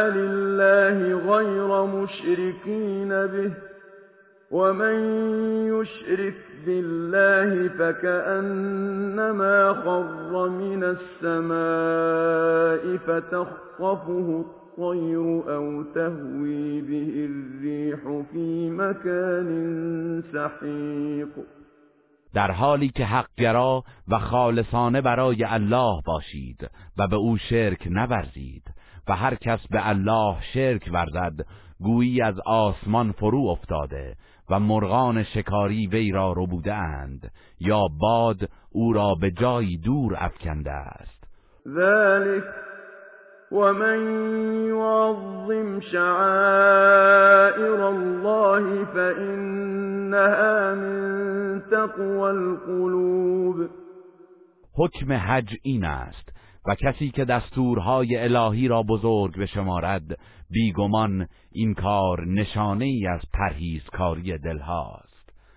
لله 0.08 1.16
غیر 1.16 1.82
مشرکین 1.82 3.08
به 3.08 3.50
ومن 4.50 4.98
يشرك 5.66 6.34
بالله 6.66 7.68
فكأنما 7.68 9.74
خر 9.74 10.48
من 10.48 10.84
السماء 10.84 12.96
فتخطفه 12.96 14.44
الطير 14.44 15.54
أو 15.56 15.82
تهوي 15.82 16.80
به 16.80 17.28
الريح 17.30 18.22
في 18.32 18.70
مكان 18.70 20.22
سحيق 20.32 21.28
در 22.34 22.50
حالی 22.50 22.88
که 22.88 23.04
حقگرا 23.04 23.84
و 24.08 24.18
خالصانه 24.18 25.00
برای 25.00 25.44
الله 25.44 26.00
باشید 26.06 26.70
و 26.98 27.08
به 27.08 27.16
او 27.16 27.36
شرک 27.38 27.86
نورزید 27.90 28.64
و 29.08 29.16
هر 29.16 29.34
کس 29.34 29.66
به 29.70 29.88
الله 29.88 30.36
شرک 30.54 30.90
ورزد 30.92 31.46
گویی 31.80 32.22
از 32.22 32.40
آسمان 32.46 33.12
فرو 33.12 33.46
افتاده 33.48 34.16
و 34.50 34.60
مرغان 34.60 35.22
شکاری 35.22 35.86
وی 35.86 36.10
را 36.10 36.32
ربوده 36.36 36.74
اند 36.74 37.30
یا 37.60 37.82
باد 38.00 38.48
او 38.70 38.92
را 38.92 39.14
به 39.14 39.30
جایی 39.30 39.78
دور 39.78 40.16
افکنده 40.18 40.72
است. 40.72 41.24
ذلك 41.68 42.44
ومن 43.52 44.00
يعظم 44.68 45.80
شعائر 45.80 47.88
الله 47.88 48.84
فإنها 48.84 50.74
من 50.74 51.62
تقوى 51.70 52.30
القلوب 52.30 53.68
حکم 54.74 55.12
حج 55.12 55.56
این 55.62 55.84
است 55.84 56.32
و 56.66 56.74
کسی 56.74 57.10
که 57.10 57.24
دستورهای 57.24 58.16
الهی 58.16 58.68
را 58.68 58.82
بزرگ 58.82 59.38
بشمارد 59.38 60.18
بیگمان 60.50 61.28
این 61.52 61.74
کار 61.74 62.26
نشانه 62.26 62.84
ای 62.84 63.06
از 63.06 63.20
پرهیزکاری 63.32 64.38
دلهاست. 64.38 65.11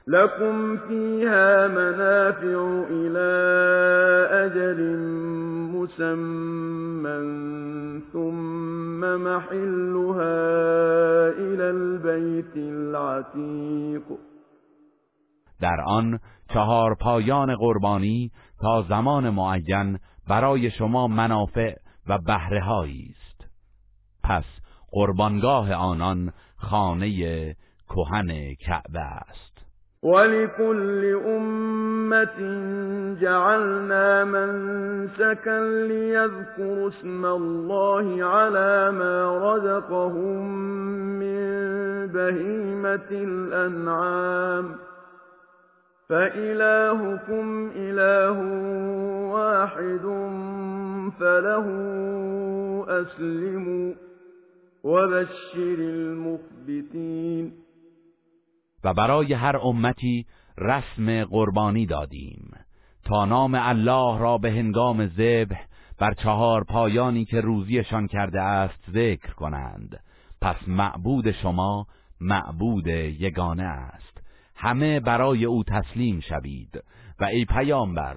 لكم 0.08 0.78
فيها 0.78 1.68
منافع 1.68 2.86
إلى 2.90 3.30
أجل 4.46 4.98
مسمى 5.76 7.16
ثم 8.14 9.00
محلها 9.00 10.40
إلى 11.30 11.70
البيت 11.70 12.56
العتيق 12.56 14.04
در 15.62 15.82
آن 15.88 16.20
چهار 16.54 16.96
پایان 16.96 17.56
قربانی 17.56 18.32
تا 18.62 18.82
زمان 18.90 19.30
معین 19.30 20.00
برای 20.30 20.72
شما 20.72 21.08
منافع 21.08 21.76
و 22.08 22.18
بهره 22.18 22.72
است. 22.72 23.46
پس 24.24 24.46
قربانگاه 24.92 25.74
آنان 25.74 26.34
خانه 26.58 27.10
کهن 27.90 28.54
کعبه 28.54 29.00
است. 29.00 29.55
ولكل 30.06 31.22
أمة 31.26 32.38
جعلنا 33.22 34.24
منسكا 34.24 35.60
ليذكروا 35.88 36.88
اسم 36.90 37.26
الله 37.26 38.24
على 38.24 38.92
ما 38.92 39.38
رزقهم 39.38 40.50
من 41.20 41.46
بهيمة 42.08 43.10
الأنعام 43.12 44.76
فإلهكم 46.10 47.72
إله 47.76 48.38
واحد 49.34 50.06
فله 51.20 51.66
أسلموا 52.88 53.94
وبشر 54.84 55.78
المخبتين 55.80 57.65
و 58.86 58.94
برای 58.94 59.34
هر 59.34 59.58
امتی 59.58 60.26
رسم 60.58 61.24
قربانی 61.24 61.86
دادیم. 61.86 62.52
تا 63.04 63.26
نام 63.26 63.56
الله 63.62 64.20
را 64.20 64.38
به 64.38 64.52
هنگام 64.52 65.08
ذبح 65.08 65.62
بر 66.00 66.14
چهار 66.14 66.64
پایانی 66.64 67.26
که 67.26 67.42
روزیشان 67.42 68.08
کرده 68.08 68.42
است 68.42 68.92
ذکر 68.92 69.34
کنند. 69.34 70.00
پس 70.42 70.56
معبود 70.68 71.32
شما 71.32 71.88
معبود 72.22 72.88
یگانه 72.88 73.64
است. 73.64 74.22
همه 74.56 75.00
برای 75.00 75.46
او 75.46 75.64
تسلیم 75.64 76.20
شوید. 76.20 76.84
و 77.20 77.26
ای 77.26 77.46
پیامبر 77.46 78.16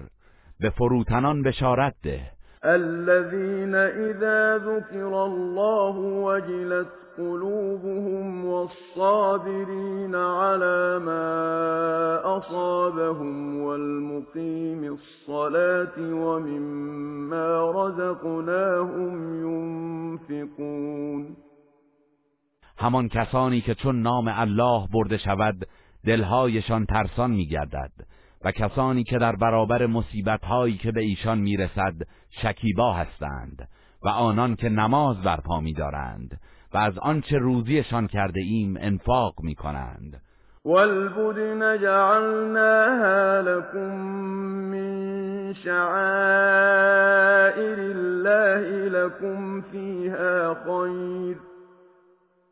به 0.59 0.69
فروتنان 0.69 1.43
بشارت 1.43 1.95
ده. 2.03 2.31
الذين 2.65 3.75
اذا 3.75 4.57
ذكر 4.57 5.25
الله 5.25 5.97
وجلت 5.97 6.87
قلوبهم 7.17 8.45
والصابرين 8.45 10.15
على 10.15 10.99
ما 10.99 12.37
أصابهم 12.37 13.61
والمقيم 13.61 14.97
الصلاة 14.97 15.97
ومما 15.99 17.71
رزقناهم 17.71 19.13
ينفقون. 20.29 21.37
همان 22.77 23.09
کسانی 23.09 23.61
که 23.61 23.75
چون 23.75 24.01
نام 24.01 24.27
الله 24.27 24.87
برده 24.93 25.17
شود 25.17 25.67
دلهایشان 26.05 26.85
ترسان 26.85 27.31
میگردد. 27.31 27.91
و 28.45 28.51
کسانی 28.51 29.03
که 29.03 29.17
در 29.17 29.35
برابر 29.35 29.85
مصیبت 29.85 30.45
هایی 30.45 30.77
که 30.77 30.91
به 30.91 31.01
ایشان 31.01 31.39
می‌رسد 31.39 31.93
شکیبا 32.29 32.93
هستند 32.93 33.67
و 34.03 34.07
آنان 34.09 34.55
که 34.55 34.69
نماز 34.69 35.21
برپا 35.21 35.59
میدارند 35.59 36.39
و 36.73 36.77
از 36.77 36.97
آنچه 36.97 37.37
روزیشان 37.37 38.07
کرده 38.07 38.41
ایم 38.41 38.77
انفاق 38.79 39.33
می 39.43 39.55
کنند 39.55 40.21
والبدن 40.65 41.81
جعلناها 41.81 43.41
لكم 43.41 43.95
من 44.71 45.53
شعائر 45.53 46.99
الله 47.79 48.89
لكم 48.89 49.61
فيها 49.61 50.53
خير. 50.53 51.48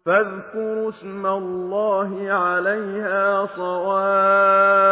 فاذكروا 0.07 0.89
اسم 0.89 1.25
الله 1.25 2.31
عليها 2.31 3.45
صواف 3.45 4.87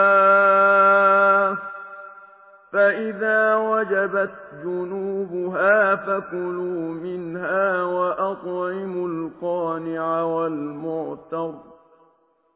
فإذا 2.71 3.55
وجبت 3.55 4.31
جنوبها 4.63 5.95
فكلوا 5.95 6.93
منها 6.93 7.83
وأطعموا 7.83 9.07
القانع 9.07 10.21
والمعتر. 10.21 11.53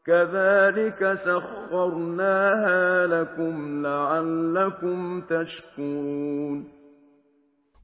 كذلك 0.06 1.20
سخرناها 1.26 3.08
لكم 3.08 3.82
لعلكم 3.86 5.22
تشكرون. 5.22 6.66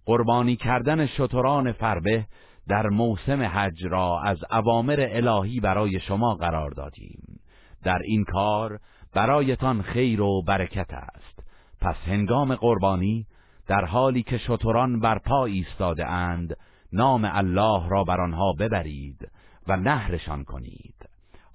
قربانی 0.08 0.56
کردن 0.56 1.06
شتران 1.06 1.72
فربه 1.72 2.26
در 2.68 2.90
موسم 2.90 3.42
حج 3.42 3.86
را 3.86 4.22
از 4.22 4.38
اوامر 4.52 5.08
الهی 5.10 5.60
برای 5.60 6.00
شما 6.00 6.36
قرار 6.36 6.72
دادیم. 6.72 7.40
در 7.84 8.00
این 8.06 8.24
کار 8.24 8.80
برایتان 9.14 9.82
خیر 9.82 10.22
و 10.22 10.42
برکت 10.48 10.94
است. 10.94 11.44
پس 11.82 11.96
هنگام 12.06 12.56
قربانی 12.56 13.26
در 13.68 13.86
حالی 13.86 14.24
که 14.24 14.38
شتران 14.38 15.00
بر 15.00 15.20
پا 15.20 15.46
ایستاده 15.46 16.08
اند 16.08 16.58
نام 16.94 17.30
الله 17.34 17.90
را 17.90 18.04
بر 18.04 18.22
آنها 18.22 18.54
ببرید 18.60 19.32
و 19.68 19.78
نهرشان 19.78 20.44
کنید. 20.44 20.96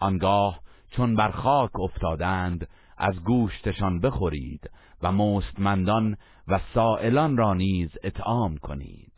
آنگاه 0.00 0.60
چون 0.90 1.16
بر 1.16 1.30
خاک 1.30 1.80
افتادند 1.80 2.68
از 2.98 3.20
گوشتشان 3.24 4.00
بخورید 4.00 4.70
و 5.02 5.12
مستمندان 5.12 6.16
و 6.48 6.60
سائلان 6.74 7.36
را 7.36 7.54
نیز 7.54 7.90
اطعام 8.02 8.56
کنید. 8.56 9.09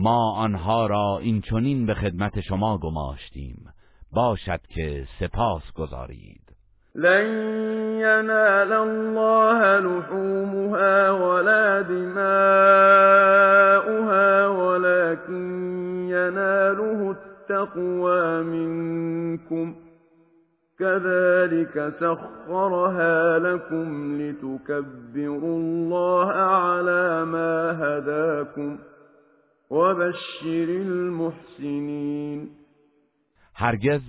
ما 0.00 0.32
آنها 0.32 0.86
را 0.86 1.18
این 1.22 1.40
چنین 1.40 1.86
به 1.86 1.94
خدمت 1.94 2.40
شما 2.40 2.78
گماشتیم. 2.78 3.56
باشد 4.12 4.60
که 4.74 5.06
سپاس 5.20 5.62
گذارید. 5.74 6.40
لن 6.94 7.26
ينال 8.00 8.72
الله 8.72 9.80
لحومها 9.80 11.10
ولا 11.10 11.82
دماؤها 11.82 12.28
ولكن 14.48 15.44
يناله 16.08 17.16
التقوى 17.16 18.42
منكم 18.42 19.74
كذلك 20.78 21.92
سخرها 22.00 23.38
لكم 23.38 24.16
لتكبروا 24.20 25.58
الله 25.58 26.32
على 26.32 27.24
ما 27.24 27.78
هداكم 27.82 28.78
وبشر 29.70 30.70
المحسنين. 30.70 32.48
هرگز 33.54 34.00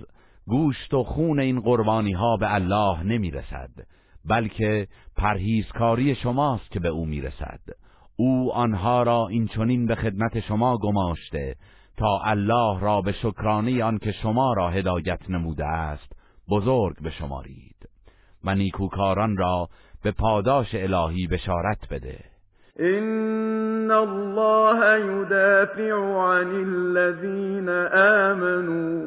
گوشت 0.46 0.94
و 0.94 1.04
خون 1.04 1.40
این 1.40 1.60
قربانی 1.60 2.12
ها 2.12 2.36
به 2.36 2.54
الله 2.54 3.02
نمی 3.02 3.30
رسد 3.30 3.70
بلکه 4.24 4.88
پرهیزکاری 5.16 6.14
شماست 6.14 6.70
که 6.70 6.80
به 6.80 6.88
او 6.88 7.06
می 7.06 7.20
رسد 7.20 7.60
او 8.16 8.52
آنها 8.52 9.02
را 9.02 9.28
این 9.28 9.46
چنین 9.46 9.86
به 9.86 9.94
خدمت 9.94 10.40
شما 10.40 10.78
گماشته 10.78 11.56
تا 11.96 12.20
الله 12.24 12.80
را 12.80 13.00
به 13.00 13.12
شکرانه 13.12 13.84
آن 13.84 13.98
که 13.98 14.12
شما 14.12 14.52
را 14.52 14.70
هدایت 14.70 15.30
نموده 15.30 15.66
است 15.66 16.12
بزرگ 16.48 17.02
بشمارید 17.02 17.88
و 18.44 18.54
نیکوکاران 18.54 19.36
را 19.36 19.68
به 20.02 20.10
پاداش 20.10 20.74
الهی 20.74 21.26
بشارت 21.26 21.88
بده. 21.90 22.31
ان 22.82 23.90
الله 23.90 24.96
يدافع 24.96 26.22
عن 26.22 26.48
الذين 26.66 27.68
آمنوا. 28.28 29.06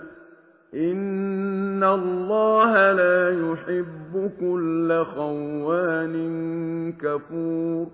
ان 0.74 1.84
الله 1.84 2.92
لا 2.92 3.30
يحب 3.30 4.32
كل 4.40 5.04
خوان 5.04 6.16
كفور. 6.92 7.88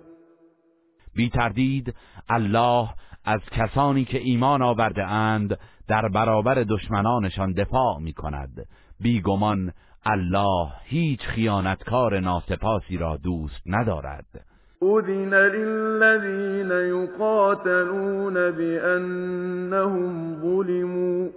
بی 1.16 1.28
تردید 1.28 1.94
الله 2.28 2.88
از 3.24 3.40
کسانی 3.52 4.04
که 4.04 4.18
ایمان 4.18 4.62
آورده 4.62 5.04
اند 5.04 5.58
در 5.88 6.08
برابر 6.08 6.54
دشمنانشان 6.54 7.52
دفاع 7.52 7.98
می 8.00 8.12
کند 8.12 8.66
بیگمان 9.00 9.72
الله 10.04 10.68
هیچ 10.84 11.20
خیانتکار 11.20 12.20
ناسپاسی 12.20 12.96
را 12.96 13.16
دوست 13.16 13.62
ندارد. 13.66 14.51
اذن 14.82 15.34
للذین 15.34 16.70
یقاتلون 16.70 18.34
بأنهم 18.50 20.36
ظلموا 20.40 21.28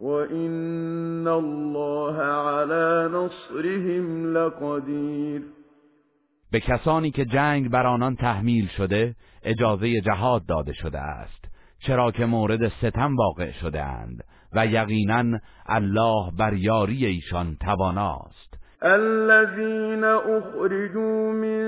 وإن 0.00 1.28
الله 1.28 2.16
على 2.22 3.08
نصرهم 3.12 4.36
لقدیر 4.36 5.42
به 6.52 6.60
کسانی 6.60 7.10
که 7.10 7.24
جنگ 7.24 7.70
بر 7.70 7.86
آنان 7.86 8.16
تحمیل 8.16 8.68
شده 8.68 9.14
اجازه 9.42 10.00
جهاد 10.00 10.46
داده 10.46 10.72
شده 10.72 10.98
است 10.98 11.44
چرا 11.78 12.10
که 12.10 12.26
مورد 12.26 12.68
ستم 12.68 13.16
واقع 13.16 13.50
شده 13.50 13.84
اند 13.84 14.24
و 14.52 14.66
یقینا 14.66 15.38
الله 15.66 16.32
بر 16.38 16.54
یاری 16.54 17.06
ایشان 17.06 17.56
تواناست. 17.60 18.47
الذين 18.84 20.04
أخرجوا 20.04 21.32
من 21.32 21.58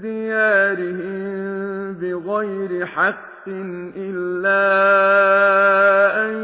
ديارهم 0.00 1.92
بغير 1.92 2.86
حق 2.86 3.48
إلا 3.96 4.62
أن 6.26 6.34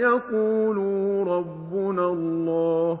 يقولوا 0.00 1.24
ربنا 1.24 2.06
الله 2.06 3.00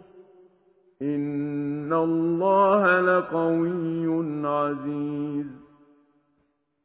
این 1.01 1.93
الله 1.93 3.01
لقوی 3.01 4.05
عزیز 4.45 5.45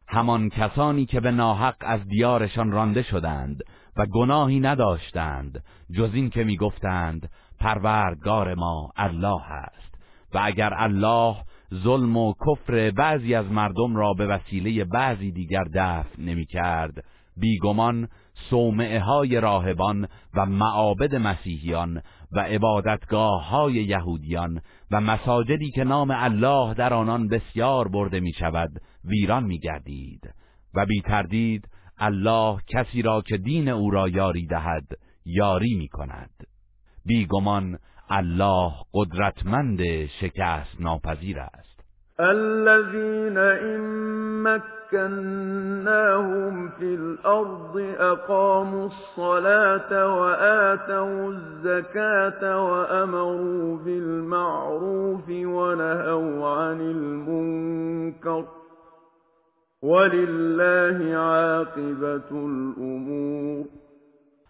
همان 0.08 0.48
کسانی 0.48 1.06
که 1.06 1.20
به 1.20 1.30
ناحق 1.30 1.76
از 1.80 2.00
دیارشان 2.08 2.70
رانده 2.70 3.02
شدند 3.02 3.62
و 3.96 4.06
گناهی 4.06 4.60
نداشتند 4.60 5.64
جز 5.96 6.10
این 6.14 6.30
که 6.30 6.44
می‌گفتند 6.44 7.30
پروردگار 7.60 8.54
ما 8.54 8.90
الله 8.96 9.52
است. 9.52 9.94
و 10.34 10.40
اگر 10.42 10.74
الله 10.76 11.36
ظلم 11.74 12.16
و 12.16 12.34
کفر 12.46 12.90
بعضی 12.90 13.34
از 13.34 13.46
مردم 13.52 13.96
را 13.96 14.12
به 14.12 14.26
وسیله 14.26 14.84
بعضی 14.84 15.32
دیگر 15.32 15.64
دفع 15.74 16.20
نمی 16.20 16.46
کرد 16.46 17.04
بیگمان 17.36 18.08
صومعه 18.50 19.00
های 19.00 19.40
راهبان 19.40 20.08
و 20.34 20.46
معابد 20.46 21.14
مسیحیان 21.14 22.02
و 22.32 22.40
عبادتگاه 22.40 23.48
های 23.48 23.72
یهودیان 23.72 24.60
و 24.90 25.00
مساجدی 25.00 25.70
که 25.70 25.84
نام 25.84 26.10
الله 26.10 26.74
در 26.74 26.94
آنان 26.94 27.28
بسیار 27.28 27.88
برده 27.88 28.20
می 28.20 28.32
شود 28.32 28.70
ویران 29.04 29.44
می 29.44 29.58
گردید 29.58 30.34
و 30.74 30.86
بی 30.86 31.00
تردید 31.00 31.68
الله 31.98 32.58
کسی 32.68 33.02
را 33.02 33.22
که 33.22 33.36
دین 33.36 33.68
او 33.68 33.90
را 33.90 34.08
یاری 34.08 34.46
دهد 34.46 34.86
یاری 35.24 35.74
می 35.74 35.88
کند 35.88 36.30
بیگمان 37.04 37.78
الله 38.10 38.72
قدرتمند 38.94 40.06
شکست 40.06 40.80
ناپذیر 40.80 41.40
است. 41.40 41.80
الذين 42.18 43.36
مكناهم 44.92 46.68
في 46.68 46.94
الأرض 46.94 47.76
أقاموا 47.98 48.86
الصلاة 48.86 50.16
وآتوا 50.18 51.32
الزكاة 51.32 52.64
وأمروا 52.64 53.76
بالمعروف 53.76 55.28
ونهوا 55.28 56.48
عن 56.48 56.80
المنكر 56.80 58.44
ولله 59.82 61.16
عاقبة 61.16 62.30
الأمور. 62.30 63.66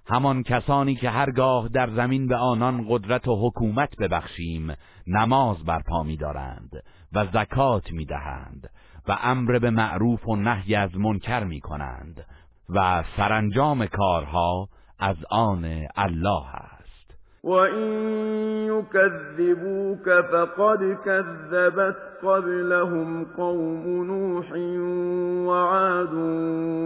همان 0.09 0.43
کسانی 0.43 0.95
که 0.95 1.11
هرگاه 1.11 1.69
در 1.69 1.91
زمین 1.91 2.27
به 2.27 2.37
آنان 2.37 2.87
قدرت 2.89 3.29
و 3.29 3.49
حکومت 3.49 3.97
ببخشیم 4.01 4.75
نماز 5.07 5.65
برپا 5.65 6.03
می‌دارند 6.03 6.71
و 7.15 7.27
زکات 7.27 7.93
می‌دهند. 7.93 8.71
و 9.09 9.17
امر 9.23 9.59
به 9.59 9.71
معروف 9.71 10.29
و 10.29 10.37
نهی 10.37 10.75
از 10.75 10.97
منکر 10.97 11.45
می‌کنند 11.45 12.25
و 12.71 13.05
سرانجام 13.17 13.87
کارها 13.87 14.69
از 14.99 15.17
آن 15.31 15.87
الله 15.97 16.55
است. 16.55 16.67
و 17.45 17.51
این 17.51 18.67
یکذبوک 18.67 20.21
فقد 20.31 21.05
کذبت 21.05 21.97
قبلهم 22.23 23.25
قوم 23.25 24.05
نوح 24.07 24.53
و 25.47 25.51
عاد 25.51 26.15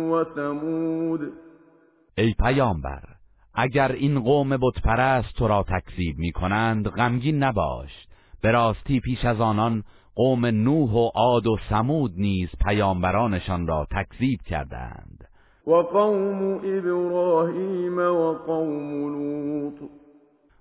و 0.08 0.24
ثمود 0.34 1.32
ای 2.18 2.34
پیامبر 2.40 3.02
اگر 3.54 3.92
این 3.92 4.20
قوم 4.20 4.56
بتپرست 4.56 5.34
تو 5.38 5.48
را 5.48 5.62
تکذیب 5.68 6.18
می 6.18 6.32
کنند 6.32 6.88
غمگین 6.88 7.42
نباش. 7.42 7.90
به 8.42 8.50
راستی 8.50 9.00
پیش 9.00 9.24
از 9.24 9.40
آنان 9.40 9.82
قوم 10.14 10.46
نوح 10.46 10.92
و 10.92 11.10
عاد 11.14 11.46
و 11.46 11.56
سمود 11.68 12.12
نیز 12.16 12.48
پیامبرانشان 12.66 13.66
را 13.66 13.86
تکذیب 13.90 14.40
کردند. 14.46 15.28
و 15.66 15.74
قوم 15.74 16.60
ابراهیم 16.64 17.98
و 17.98 18.32
قوم 18.32 19.12
لوط. 19.12 19.90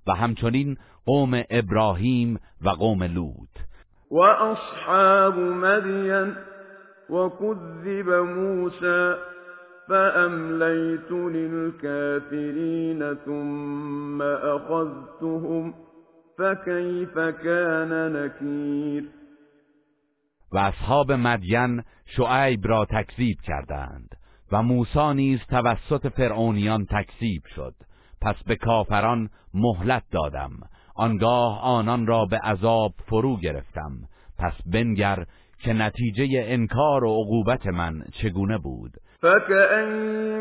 و 0.08 0.12
همچنین 0.12 0.78
قوم 1.06 1.44
ابراهیم 1.50 2.40
و 2.62 2.70
قوم 2.70 3.04
لوط. 3.04 3.50
و 4.12 4.20
اصحاب 4.20 5.40
مدین 5.40 6.36
و 7.10 7.30
کذب 7.30 8.10
موسی 8.10 9.14
فأمليت 9.90 11.12
للكافرين 11.12 13.14
ثم 13.26 14.22
أخذتهم 14.22 15.74
فكيف 16.38 17.20
كان 17.20 18.14
نكير؟ 18.14 19.19
و 20.52 20.58
اصحاب 20.58 21.12
مدین 21.12 21.84
شعیب 22.06 22.68
را 22.68 22.86
تکذیب 22.86 23.38
کردند 23.42 24.16
و 24.52 24.64
موسی 24.64 25.14
نیز 25.14 25.40
توسط 25.50 26.08
فرعونیان 26.08 26.86
تکذیب 26.86 27.42
شد. 27.56 27.74
پس 28.22 28.36
به 28.48 28.56
کافران 28.56 29.30
مهلت 29.54 30.04
دادم. 30.12 30.52
آنگاه 30.96 31.62
آنان 31.62 32.08
را 32.08 32.26
به 32.26 32.38
عذاب 32.38 32.94
فرو 33.06 33.38
گرفتم. 33.38 33.92
پس 34.38 34.54
بنگر 34.66 35.26
که 35.60 35.74
نتیجه 35.74 36.44
انکار 36.48 37.04
و 37.04 37.08
عقوبت 37.08 37.68
من 37.68 38.04
چگونه 38.22 38.58
بود. 38.58 38.92
فکأین 39.22 40.40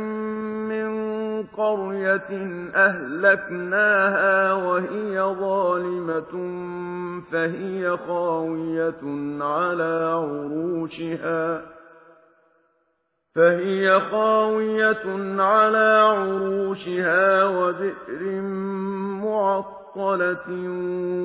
من 0.69 1.18
قرية 1.57 2.31
أهلكناها 2.75 4.53
وهي 4.53 5.21
ظالمة 5.21 6.33
فهي 7.33 7.97
خاوية 7.97 9.03
على 9.41 10.15
عروشها. 10.15 11.63
فهي 13.35 14.01
خاوية 14.01 15.41
على 15.43 16.15
عروشها 16.17 17.45
وبئر 17.45 18.41
معطلة 19.23 20.51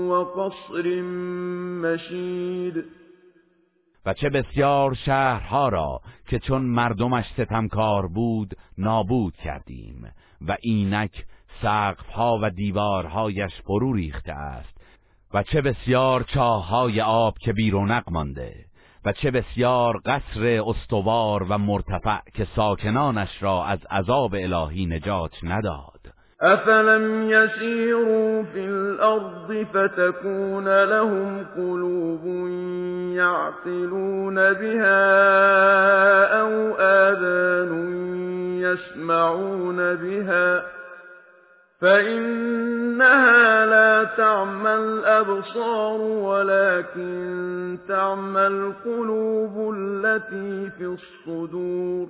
وقصر 0.10 1.02
مشید 1.84 2.86
و 4.06 4.13
چه 4.13 4.30
بسیار 4.30 4.94
شهرها 4.94 5.70
را 5.70 6.02
که 6.28 6.39
چون 6.39 6.62
مردمش 6.62 7.26
ستمکار 7.34 8.08
بود 8.08 8.58
نابود 8.78 9.36
کردیم 9.36 10.12
و 10.48 10.58
اینک 10.62 11.26
سقفها 11.62 12.39
و 12.42 12.50
دیوارهایش 12.50 13.52
فرو 13.66 13.94
ریخته 13.94 14.34
است 14.34 14.78
و 15.34 15.44
چه 15.44 15.62
بسیار 15.62 16.24
چاههای 16.24 17.02
آب 17.02 17.38
که 17.38 17.54
بیرونق 17.54 18.04
مانده 18.12 18.66
و 19.06 19.13
چه 19.13 19.32
بسیار 19.32 20.02
قصر 20.06 20.62
استوار 20.66 21.44
و 21.44 21.58
مرتفع 21.58 22.20
که 22.34 22.48
ساکنانش 22.56 23.44
را 23.44 23.66
از 23.66 23.80
عذاب 23.92 24.36
الهی 24.36 24.86
نجات 24.86 25.44
نداد. 25.44 26.03
أفلم 26.43 27.29
يسيروا 27.29 28.43
في 28.43 28.65
الأرض 28.65 29.65
فتكون 29.73 30.84
لهم 30.84 31.45
قلوب 31.56 32.25
يعقلون 33.15 34.36
بها 34.36 35.03
أو 36.41 36.75
آذان 36.79 37.73
يسمعون 38.60 39.95
بها 39.95 40.63
فإنها 41.82 43.65
لا 43.65 44.03
تعمى 44.03 44.73
الأبصار 44.73 46.01
ولكن 46.01 47.77
تعمى 47.88 48.47
القلوب 48.47 49.73
التي 49.75 50.69
في 50.77 50.86
الصدور 50.86 52.08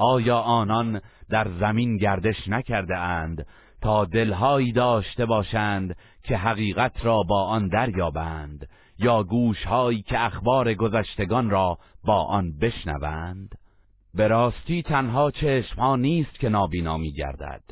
آیا 0.00 0.62
آنان 0.62 1.00
در 1.30 1.48
زمین 1.60 1.96
گردش 1.96 2.48
نکرده 2.48 2.98
اند 2.98 3.46
تا 3.82 4.04
دلهایی 4.04 4.72
داشته 4.72 5.26
باشند 5.26 5.96
که 6.22 6.36
حقیقت 6.36 7.04
را 7.04 7.22
با 7.22 7.44
آن 7.44 7.68
دریابند 7.68 8.68
یا 8.98 9.22
گوشهایی 9.22 10.02
که 10.02 10.24
اخبار 10.24 10.74
گذشتگان 10.74 11.50
را 11.50 11.78
با 12.04 12.24
آن 12.24 12.58
بشنوند. 12.58 13.54
به 14.14 14.28
راستی 14.28 14.82
تنها 14.82 15.30
چشمها 15.30 15.96
نیست 15.96 16.34
که 16.34 16.48
نابینا 16.48 16.96
می 16.96 17.12
گردد 17.12 17.62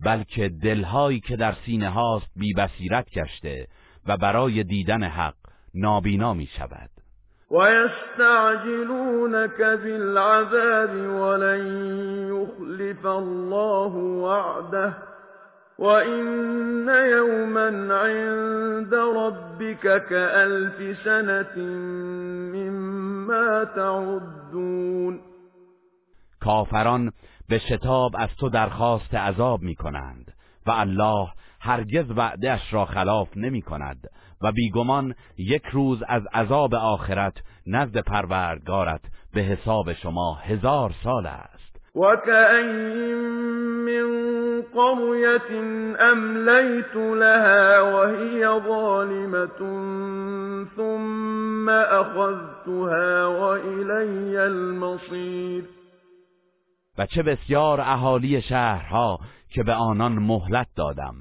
بلکه 0.00 0.48
دلهایی 0.48 1.20
که 1.20 1.36
در 1.36 1.56
سینه 1.66 1.88
هاست 1.88 2.30
بی 2.36 2.52
بصیرت 2.52 3.10
گشته 3.10 3.68
و 4.06 4.16
برای 4.16 4.64
دیدن 4.64 5.02
حق 5.02 5.34
نابینا 5.74 6.34
می 6.34 6.46
شود 6.46 6.90
ويستعجلونك 7.50 9.10
بالعذاب 9.60 10.96
ولن 10.96 11.66
يخلف 12.28 13.06
الله 13.06 13.96
وعده 13.96 14.94
وإن 15.78 16.88
يوما 16.88 17.94
عند 17.94 18.94
ربك 18.94 20.06
كألف 20.06 20.98
سنة 21.04 21.56
مما 22.54 23.64
تعدون 23.64 25.20
کافران 26.40 27.12
به 27.48 27.58
شتاب 27.58 28.16
از 28.18 28.28
تو 28.40 28.48
درخواست 28.48 29.14
عذاب 29.14 29.62
می 29.62 29.74
کنند 29.74 30.32
و 30.68 30.70
الله 30.70 31.28
هرگز 31.60 32.10
وعدهش 32.10 32.72
را 32.74 32.84
خلاف 32.84 33.28
نمی 33.36 33.62
کند 33.62 34.08
و 34.42 34.52
بیگمان 34.52 35.14
یک 35.38 35.66
روز 35.72 36.02
از 36.08 36.22
عذاب 36.34 36.74
آخرت 36.74 37.42
نزد 37.66 37.98
پروردگارت 37.98 39.00
به 39.34 39.40
حساب 39.40 39.92
شما 39.92 40.34
هزار 40.34 40.94
سال 41.04 41.26
است. 41.26 41.58
وكأين 41.94 43.18
من 43.84 44.62
قرية 44.74 45.60
أمليت 46.12 46.96
لها 46.96 47.80
وهي 47.80 48.60
ظالمة 48.68 49.58
ثم 50.76 51.68
أخذتها 51.68 53.26
وإلي 53.26 54.46
المصير 54.46 55.64
و 56.98 57.06
چه 57.06 57.22
بسیار 57.22 57.80
اهالی 57.80 58.42
شهرها 58.42 59.18
که 59.50 59.62
به 59.62 59.72
آنان 59.74 60.12
مهلت 60.12 60.66
دادم 60.76 61.14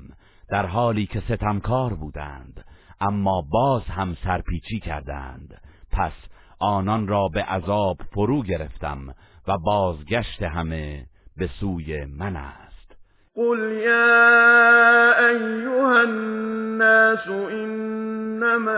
در 0.50 0.66
حالی 0.66 1.06
که 1.06 1.20
ستمکار 1.20 1.94
بودند 1.94 2.66
اما 3.02 3.42
باز 3.52 3.84
هم 3.84 4.18
سرپیچی 4.24 4.80
کردند. 4.80 5.62
پس 5.92 6.12
آنان 6.60 7.08
را 7.08 7.28
به 7.28 7.44
عذاب 7.44 7.98
فرو 8.14 8.44
گرفتم 8.44 9.16
و 9.48 9.58
بازگشت 9.58 10.44
همه 10.44 11.06
به 11.38 11.48
سوی 11.60 12.06
من 12.06 12.36
است. 12.36 12.96
قل 13.36 13.72
یا 13.86 15.14
ایها 15.30 16.00
الناس 16.00 17.28
انما 17.28 18.72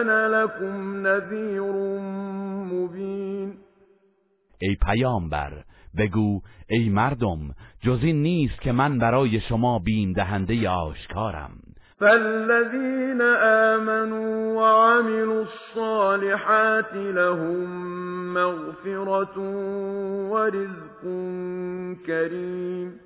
انا 0.00 0.26
لكم 0.26 1.06
نذیر 1.06 1.60
مبین. 2.72 3.54
ای 4.60 4.76
پیامبر 4.86 5.64
بگو 5.96 6.40
ای 6.68 6.88
مردم 6.88 7.38
جز 7.80 7.98
این 8.02 8.22
نیست 8.22 8.60
که 8.60 8.72
من 8.72 8.98
برای 8.98 9.40
شما 9.40 9.78
بین 9.78 10.12
دهنده 10.12 10.68
آشکارم. 10.68 11.50
فالذين 12.00 13.20
آمنوا 13.42 14.54
وعملوا 14.56 15.46
الصالحات 15.46 16.94
لهم 16.94 17.68
مغفرة 18.32 19.38
ورزق 20.30 21.02
کریم. 22.06 23.00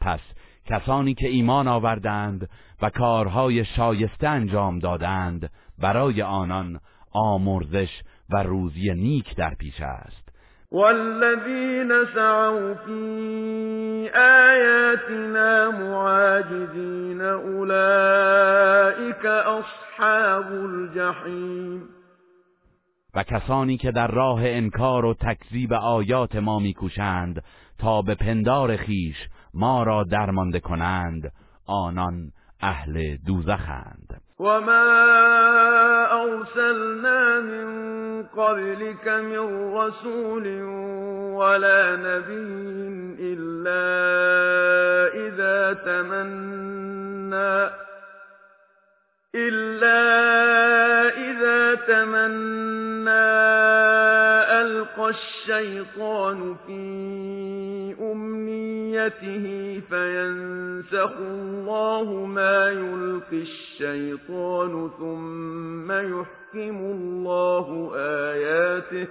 پس 0.00 0.20
کسانی 0.66 1.14
که 1.14 1.28
ایمان 1.28 1.68
آوردند 1.68 2.48
و 2.82 2.90
کارهای 2.90 3.64
شایسته 3.64 4.28
انجام 4.28 4.78
دادند 4.78 5.50
برای 5.78 6.22
آنان 6.22 6.80
آمرزش 7.12 8.02
و 8.30 8.42
روزی 8.42 8.94
نیک 8.94 9.36
در 9.36 9.54
پیش 9.54 9.80
است. 9.80 10.25
والذين 10.70 12.06
سعوا 12.14 12.74
في 12.74 14.10
آياتنا 14.14 15.70
معاجزين 15.70 17.20
أولئك 17.22 18.46
أصحاب 19.26 20.52
الجحیم 20.52 21.88
و 23.14 23.22
کسانی 23.22 23.76
که 23.76 23.90
در 23.90 24.06
راه 24.06 24.40
انکار 24.42 25.04
و 25.04 25.14
تکذیب 25.14 25.72
آیات 25.72 26.36
ما 26.36 26.58
میکوشند 26.58 27.42
تا 27.78 28.02
به 28.02 28.14
پندار 28.14 28.76
خیش 28.76 29.16
ما 29.54 29.82
را 29.82 30.04
درمانده 30.04 30.60
کنند 30.60 31.32
آنان 31.66 32.32
اهل 32.60 33.16
دوزخند. 33.26 34.05
وما 34.38 34.82
أرسلنا 36.22 37.40
من 37.40 37.66
قبلك 38.24 39.08
من 39.08 39.74
رسول 39.74 40.62
ولا 41.32 41.96
نبي 41.96 43.16
إلا 43.20 43.86
إذا 45.14 45.72
تمنى 45.72 47.70
إلا 49.34 50.02
إذا 51.16 51.74
تمنى 51.74 52.85
الشيطان 55.08 56.56
في 56.66 56.82
أمنيته 58.12 59.44
فينسخ 59.80 61.12
الله 61.18 62.26
ما 62.26 62.68
يلقي 62.70 63.42
الشيطان 63.42 64.90
ثم 64.98 65.92
يحكم 65.92 66.76
الله 66.76 67.92
آياته 67.96 69.08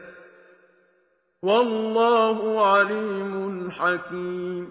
والله 1.44 2.68
عليم 2.68 3.72
حكيم. 3.72 4.68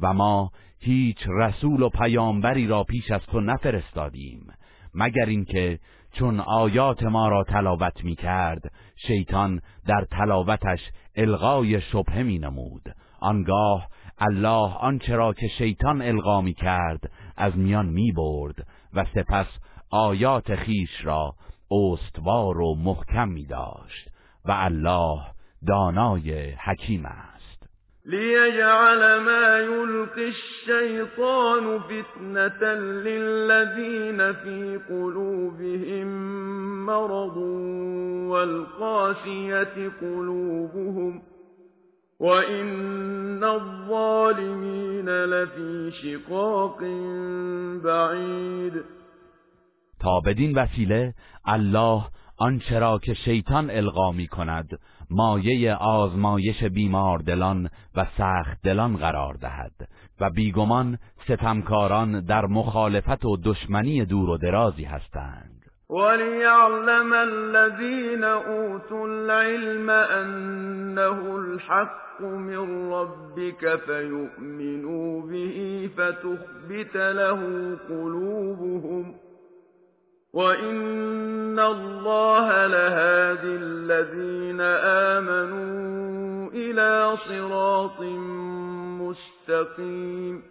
و 0.00 0.12
ما 0.12 0.50
هیچ 0.80 1.18
رسول 1.28 1.82
و 1.82 1.88
پیامبری 1.88 2.66
را 2.66 2.84
پیش 2.84 3.10
از 3.10 3.26
تو 3.26 3.40
نفرستادیم 3.40 4.46
مگر 4.94 5.26
اینکه 5.26 5.78
چون 6.18 6.40
آیات 6.40 7.02
ما 7.02 7.28
را 7.28 7.44
تلاوت 7.44 8.04
می 8.04 8.16
کرد 8.16 8.72
شیطان 8.96 9.60
در 9.86 10.06
تلاوتش 10.10 10.80
الغای 11.16 11.80
شبه 11.80 12.22
می 12.22 12.38
نمود 12.38 12.82
آنگاه 13.20 13.88
الله 14.18 14.74
آنچه 14.76 15.16
را 15.16 15.32
که 15.32 15.48
شیطان 15.48 16.02
القا 16.02 16.40
می 16.40 16.54
کرد 16.54 17.10
از 17.36 17.56
میان 17.56 17.86
می 17.86 18.12
برد 18.12 18.66
و 18.94 19.04
سپس 19.14 19.46
آیات 19.90 20.54
خیش 20.54 21.04
را 21.04 21.34
استوار 21.70 22.60
و 22.60 22.74
محکم 22.74 23.28
می 23.28 23.46
داشت 23.46 24.08
و 24.44 24.52
الله 24.52 25.20
دانای 25.66 26.50
حکیم 26.50 27.06
است. 27.06 27.35
ليجعل 28.06 29.20
ما 29.20 29.58
يلقي 29.58 30.28
الشيطان 30.28 31.80
فتنة 31.80 32.74
للذين 32.74 34.32
في 34.32 34.80
قلوبهم 34.88 36.06
مرض 36.86 37.36
والقاسية 38.30 39.90
قلوبهم 40.00 41.22
وإن 42.20 43.44
الظالمين 43.44 45.08
لفي 45.08 45.92
شقاق 46.02 46.80
بعید 47.84 48.84
تا 50.00 50.20
بدین 50.26 50.58
وسیله 50.58 51.14
الله 51.46 52.02
آنچه 52.38 52.78
را 52.78 52.98
که 52.98 53.14
شیطان 53.14 53.70
القا 53.70 54.12
می 54.12 54.26
کند 54.26 54.78
مایه 55.10 55.74
آزمایش 55.74 56.64
بیمار 56.64 57.18
دلان 57.18 57.70
و 57.96 58.06
سخت 58.18 58.62
دلان 58.64 58.96
قرار 58.96 59.34
دهد 59.34 59.88
و 60.20 60.30
بیگمان 60.30 60.98
ستمکاران 61.24 62.20
در 62.20 62.46
مخالفت 62.46 63.24
و 63.24 63.36
دشمنی 63.44 64.04
دور 64.04 64.30
و 64.30 64.36
درازی 64.36 64.84
هستند. 64.84 65.56
وليعلم 65.90 67.12
الذين 67.12 68.24
أوتوا 68.24 69.06
العلم 69.06 69.90
أنه 69.90 71.36
الحق 71.36 72.20
من 72.20 72.92
ربك 72.92 73.76
فيؤمنوا 73.76 75.22
به 75.22 75.90
فتخبت 75.96 76.96
له 76.96 77.40
قلوبهم 77.88 79.14
وَإِنَّ 80.36 81.58
الله 81.58 82.66
لهادي 82.66 83.56
الذين 83.56 84.60
آمنوا 85.14 86.50
إلى 86.52 87.16
صراط 87.28 88.00
مستقیم 89.00 90.42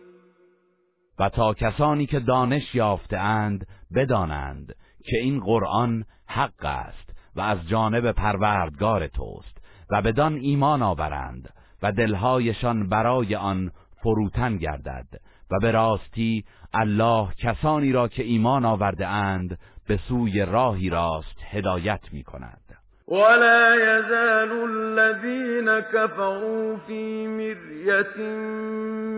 و 1.19 1.29
تا 1.29 1.53
کسانی 1.53 2.05
که 2.05 2.19
دانش 2.19 2.75
یافته 2.75 3.17
اند 3.17 3.67
بدانند 3.95 4.75
که 5.05 5.17
این 5.17 5.39
قرآن 5.39 6.05
حق 6.27 6.65
است 6.65 7.13
و 7.35 7.41
از 7.41 7.67
جانب 7.67 8.11
پروردگار 8.11 9.07
توست 9.07 9.57
و 9.91 10.01
بدان 10.01 10.35
ایمان 10.35 10.81
آورند 10.81 11.49
و 11.83 11.91
دلهایشان 11.91 12.89
برای 12.89 13.35
آن 13.35 13.71
فروتن 14.03 14.57
گردد 14.57 15.07
و 15.51 15.59
به 15.61 15.71
راستی 15.71 16.45
الله 16.73 17.33
کسانی 17.37 17.91
را 17.91 18.07
که 18.07 18.23
ایمان 18.23 18.65
آورده 18.65 19.07
اند 19.07 19.57
به 19.87 19.99
سوی 20.07 20.45
راهی 20.45 20.89
راست 20.89 21.37
هدایت 21.51 22.01
می 22.11 22.23
کند 22.23 22.61
ولا 23.07 23.75
يزال 23.75 24.51
الذين 24.51 25.79
كفروا 25.79 26.77
في 26.87 27.27
مرية 27.27 28.17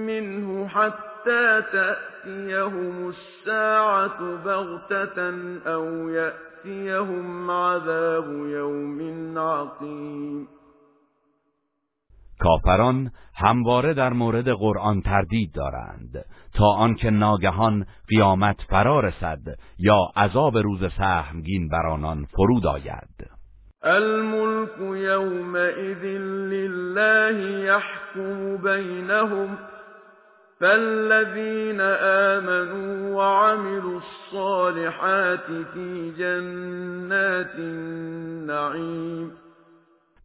منه 0.08 0.68
حتى 0.68 1.62
تأتيهم 1.72 3.10
الساعة 3.10 4.36
بغتة 4.46 5.20
أو 5.68 6.10
يأتيهم 6.10 7.52
عذاب 7.52 8.26
يوم 8.34 9.38
عقيم 9.38 10.57
کافران 12.40 13.12
همواره 13.36 13.94
در 13.94 14.14
مورد 14.14 14.50
قرآن 14.50 15.02
تردید 15.02 15.52
دارند 15.54 16.26
تا 16.54 16.66
آنکه 16.66 17.10
ناگهان 17.10 17.86
قیامت 18.10 18.62
فرا 18.70 19.00
رسد 19.00 19.40
یا 19.80 20.00
عذاب 20.16 20.58
روز 20.58 20.80
سهمگین 20.98 21.70
بر 21.70 21.88
آنان 21.88 22.26
فرود 22.26 22.66
آید. 22.66 23.38
الملك 23.84 24.80
يومئذ 24.80 26.04
لله 26.54 27.38
يحكم 27.66 28.58
بينهم 28.58 29.58
فالذين 30.60 31.82
آمنوا 32.02 33.16
وعملوا 33.16 34.00
الصالحات 34.00 35.46
في 35.74 36.12
جنات 36.18 37.56
النعيم. 37.60 39.32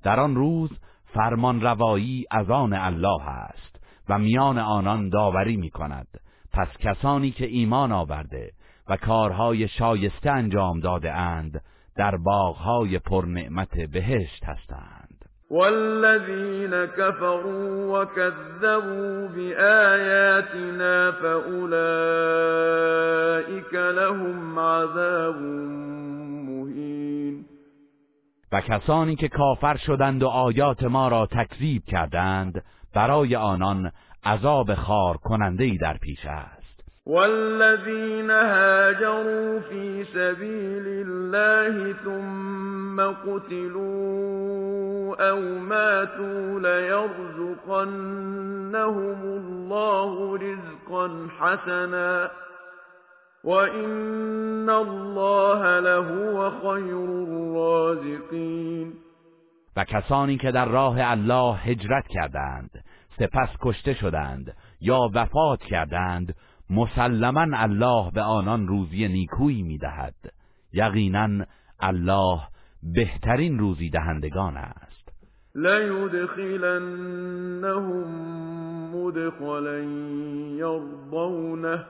در 0.05 0.21
آن 0.21 0.35
روز 0.35 0.71
فرمان 1.15 1.61
روایی 1.61 2.25
از 2.31 2.51
آن 2.51 2.73
الله 2.73 3.29
است 3.29 3.81
و 4.09 4.19
میان 4.19 4.59
آنان 4.59 5.09
داوری 5.09 5.57
می 5.57 5.71
کند 5.71 6.07
پس 6.53 6.69
کسانی 6.81 7.31
که 7.31 7.47
ایمان 7.47 7.93
آورده 7.93 8.51
و 8.89 8.97
کارهای 8.97 9.69
شایسته 9.69 10.31
انجام 10.31 10.81
داده 10.81 11.13
اند 11.13 11.63
در 11.97 12.17
باغهای 12.17 12.99
پرنعمت 12.99 13.81
بهشت 13.93 14.45
هستند. 14.45 15.09
والذین 15.51 16.87
كفروا 16.87 18.03
وكذبوا 18.03 19.29
بآیاتنا 19.29 21.13
فأولئك 21.13 21.73
لهم 23.75 24.59
عذاب 24.59 25.37
و 28.53 28.61
کسانی 28.61 29.17
که 29.17 29.29
کافر 29.29 29.77
شدند 29.77 30.23
و 30.23 30.29
آیات 30.29 30.83
ما 30.83 31.09
را 31.09 31.27
تکذیب 31.27 31.83
کردند 31.85 32.63
برای 32.95 33.37
آنان 33.37 33.93
عذاب 34.25 34.75
خار 34.75 35.17
کننده 35.17 35.65
ای 35.65 35.79
در 35.79 35.97
پیش 35.97 36.27
است. 36.27 36.63
والذين 37.07 38.31
هاجروا 38.31 39.61
في 39.61 40.05
سبيل 40.05 40.87
الله 40.87 41.95
ثم 42.05 43.01
قتلوا 43.01 43.83
أو 45.31 45.41
ماتوا 45.59 46.61
ليرزقنهم 46.61 47.83
الله 49.23 50.39
رزقا 50.39 51.29
حسنا. 51.41 52.31
وإن 53.45 54.71
الله 54.71 55.81
لهو 55.81 56.51
خير 56.51 57.11
الرازقين. 57.27 58.93
و 59.77 59.85
کسانی 59.85 60.37
که 60.37 60.51
در 60.51 60.69
راه 60.69 60.97
الله 60.99 61.57
هجرت 61.57 62.07
کردند 62.09 62.71
سپس 63.19 63.49
کشته 63.63 63.95
شدند 63.95 64.57
یا 64.81 64.99
وفات 65.15 65.63
کردند 65.63 66.35
مسلما 66.71 67.47
الله 67.53 68.11
به 68.11 68.23
آنان 68.23 68.69
روزی 68.69 69.09
نیکویی 69.09 69.63
می‌دهد. 69.63 70.15
یقینا 70.73 71.45
الله 71.81 72.41
بهترین 72.83 73.59
روزی 73.59 73.91
دهندگان 73.91 74.57
است. 74.57 75.13
ليدخلنهم 75.55 76.83
مدخلا 78.95 79.79
يرضونه. 80.59 81.85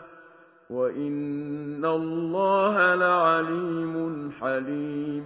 وإن 0.72 1.84
الله 1.84 2.94
لعلیم 2.94 4.30
حلیم 4.40 5.24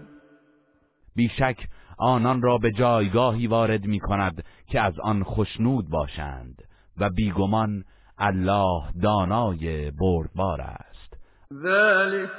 بیشک 1.17 1.57
آنان 1.99 2.43
را 2.43 2.59
به 2.59 2.71
جایگاهی 2.71 3.47
وارد 3.47 3.85
می 3.85 4.01
کند 4.01 4.45
که 4.67 4.81
از 4.81 4.95
آن 5.03 5.25
خشنود 5.25 5.91
باشند 5.91 6.63
و 7.01 7.11
بیگمان 7.11 7.85
الله 8.19 8.83
دانای 9.03 9.91
بردبار 9.91 10.61
است. 10.61 11.17
ذلك 11.53 12.31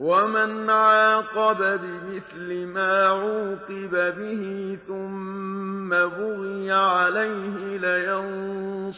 ومن 0.00 0.70
عاقب 0.70 1.76
بمثل 1.76 2.64
ما 2.64 2.80
عوقب 2.80 3.90
به 3.90 4.78
ثم 4.86 5.88
بغي 5.88 6.70
عليه 6.70 7.78
لينصرنه 7.78 8.94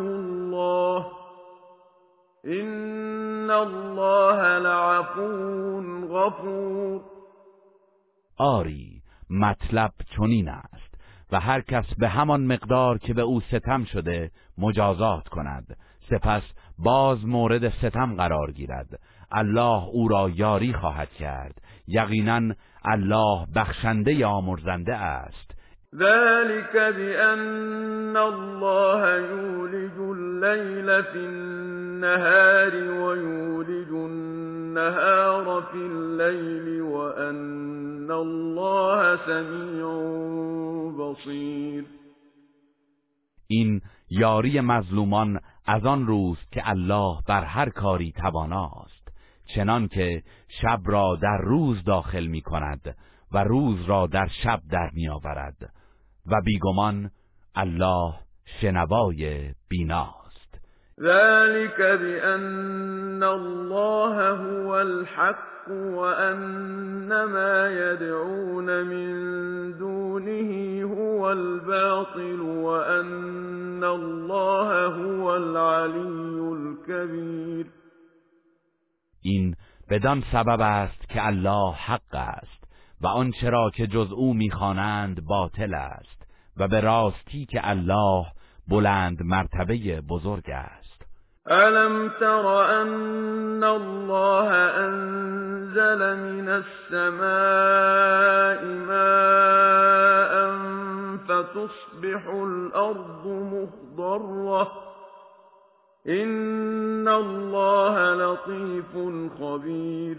الله 0.00 1.06
إن 2.44 3.50
الله 3.50 4.58
لعفو 4.58 5.80
غفور. 6.08 7.00
آری 8.36 9.02
مطلب 9.30 9.90
چنین 10.16 10.48
است 10.48 10.94
و 11.32 11.40
هر 11.40 11.60
کس 11.60 11.94
به 11.98 12.08
همان 12.08 12.46
مقدار 12.46 12.98
که 12.98 13.14
به 13.14 13.22
او 13.22 13.40
ستم 13.40 13.84
شده 13.84 14.30
مجازات 14.58 15.28
کند. 15.28 15.76
سپس 16.10 16.42
باز 16.78 17.26
مورد 17.26 17.68
ستم 17.68 18.16
قرار 18.16 18.52
گیرد. 18.52 19.00
الله 19.32 19.84
او 19.84 20.08
را 20.08 20.30
یاری 20.30 20.72
خواهد 20.72 21.10
کرد. 21.10 21.62
یقینا 21.88 22.54
الله 22.84 23.46
بخشنده 23.54 24.26
آمرزنده 24.26 24.96
است. 24.96 25.57
ذلك 25.94 26.76
بأن 26.76 28.16
الله 28.16 29.16
يولج 29.16 29.98
الليل 29.98 31.04
في 31.04 31.18
النهار 31.18 32.74
ويولج 32.74 33.88
النهار 33.88 35.62
في 35.72 35.78
الليل 35.78 36.82
وأن 36.82 38.10
الله 38.10 39.16
سميع 39.16 39.88
بصیر 40.98 41.84
این 43.46 43.80
یاری 44.10 44.60
مظلومان 44.60 45.40
از 45.66 45.86
آن 45.86 46.06
روز 46.06 46.38
که 46.52 46.70
الله 46.70 47.18
بر 47.28 47.44
هر 47.44 47.68
کاری 47.68 48.12
تواناست 48.12 49.08
چنان 49.54 49.88
که 49.88 50.22
شب 50.48 50.80
را 50.84 51.18
در 51.22 51.38
روز 51.38 51.84
داخل 51.84 52.26
می 52.26 52.40
کند 52.40 52.96
و 53.32 53.44
روز 53.44 53.84
را 53.84 54.06
در 54.06 54.28
شب 54.42 54.60
در 54.70 54.90
می 54.92 55.08
آورد 55.08 55.77
و 56.30 56.40
بیگمان 56.44 57.10
الله 57.54 58.14
شنوای 58.60 59.54
بیناست. 59.68 60.58
ذلك 61.00 61.78
بأن 61.78 63.22
الله 63.22 64.30
هو 64.30 64.68
الحق 64.68 65.70
وأن 65.70 67.24
ما 67.24 67.68
يدعون 67.68 68.82
من 68.82 69.12
دونه 69.78 70.82
هو 70.82 71.30
الباطل 71.30 72.40
وأن 72.40 73.84
الله 73.84 74.86
هو 74.86 75.36
العلي 75.36 76.40
الكبير. 76.52 77.66
این 79.22 79.54
بدان 79.90 80.24
سبب 80.32 80.60
است 80.60 81.08
که 81.08 81.26
الله 81.26 81.72
حق 81.72 82.14
است 82.14 82.64
و 83.00 83.06
آنچه 83.06 83.50
را 83.50 83.70
که 83.74 83.86
جز 83.86 84.12
او 84.12 84.34
می‌خوانند 84.34 85.24
باطل 85.24 85.74
است. 85.74 86.17
و 86.58 86.68
به 86.68 86.80
راستی 86.80 87.46
که 87.46 87.60
الله 87.62 88.26
بلند 88.68 89.22
مرتبه 89.22 90.00
بزرگ 90.00 90.50
است. 90.50 91.02
الم 91.46 92.08
تر 92.20 92.46
ان 92.46 93.64
الله 93.64 94.52
انزل 94.54 96.14
من 96.14 96.48
السماء 96.48 97.84
ماء 98.86 99.38
فتصبح 101.28 102.28
الارض 102.34 103.26
مخضره 103.26 104.68
ان 106.06 107.08
الله 107.08 108.14
لطیف 108.14 108.92
خبیر 109.38 110.16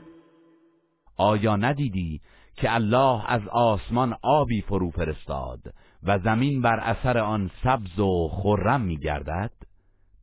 آیا 1.18 1.56
ندیدی 1.56 2.22
که 2.56 2.76
الله 2.76 3.32
از 3.32 3.42
آسمان 3.52 4.16
آبی 4.24 4.62
فرو 4.62 4.92
فرستاد 4.92 5.60
و 6.04 6.20
زمین 6.20 6.62
بر 6.62 6.80
اثر 6.80 7.18
آن 7.18 7.52
سبز 7.64 8.00
و 8.00 8.28
خرم 8.28 8.82
میگردد 8.82 9.52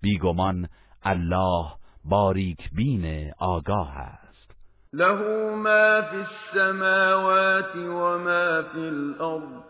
بیگمان 0.03 0.69
الله 1.03 1.67
باریک 2.05 2.71
بین 2.73 3.33
آگاه 3.39 3.97
است. 3.97 4.55
له 4.93 5.15
ما 5.55 6.03
فی 6.11 6.17
السماوات 6.17 7.77
و 7.77 8.19
ما 8.19 8.63
فی 8.73 8.79
الارض 8.79 9.63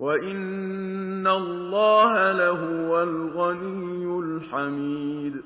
وَإِنَّ 0.00 1.26
الله 1.26 2.32
لهو 2.32 2.92
الغنی 2.92 4.04
الحمید. 4.04 5.44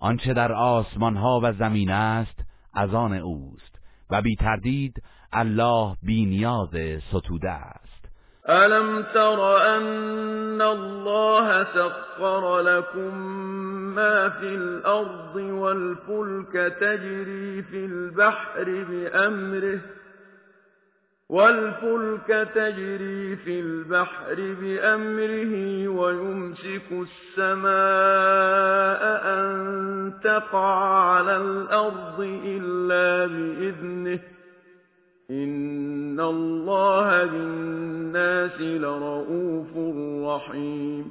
آنچه 0.00 0.34
در 0.34 0.52
آسمان 0.52 1.16
ها 1.16 1.40
و 1.42 1.52
زمین 1.52 1.90
است 1.90 2.40
از 2.74 2.94
آن 2.94 3.12
اوست 3.12 3.80
و 4.10 4.22
بی 4.22 4.36
تردید 4.36 5.02
الله 5.32 5.96
بینیاز 6.02 7.00
ستوده 7.10 7.50
است. 7.50 8.00
ألم 8.48 9.02
تر 9.14 9.56
أن 9.76 10.62
الله 10.62 11.64
سخر 11.64 12.60
لكم 12.60 13.14
ما 13.94 14.28
في 14.28 14.54
الأرض 14.54 15.36
والفلك 15.36 16.52
تجري 16.80 17.62
في 17.62 17.84
البحر 17.84 18.84
بأمره 18.90 19.80
والفلك 21.30 22.48
تجري 22.54 23.36
في 23.36 23.60
البحر 23.60 24.34
بأمره 24.60 25.88
ويمسك 25.88 26.92
السماء 26.92 27.70
أن 29.24 30.12
تقع 30.24 30.74
على 31.14 31.36
الأرض 31.36 32.20
إلا 32.44 33.26
بإذنه. 33.26 34.20
إن 35.30 36.20
الله 36.20 37.26
بالناس 37.26 38.60
لرؤوف 38.60 39.76
رحیم 40.26 41.04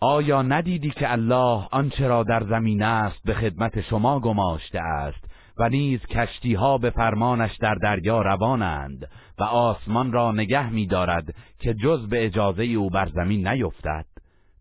آیا 0.00 0.42
ندیدی 0.42 0.90
که 0.90 1.12
الله 1.12 1.68
آنچه 1.72 2.08
را 2.08 2.22
در 2.22 2.44
زمین 2.44 2.82
است 2.82 3.22
به 3.24 3.34
خدمت 3.34 3.80
شما 3.80 4.20
گماشته 4.20 4.80
است 4.80 5.24
و 5.58 5.68
نیز 5.68 6.00
کشتی 6.00 6.54
ها 6.54 6.78
به 6.78 6.90
فرمانش 6.90 7.56
در 7.56 7.74
دریا 7.74 8.22
روانند 8.22 9.08
و 9.38 9.42
آسمان 9.42 10.12
را 10.12 10.32
نگه 10.32 10.70
می 10.70 10.86
دارد 10.86 11.34
که 11.58 11.74
جز 11.74 12.08
به 12.08 12.26
اجازه 12.26 12.64
او 12.64 12.90
بر 12.90 13.08
زمین 13.08 13.48
نیفتد؟ 13.48 14.06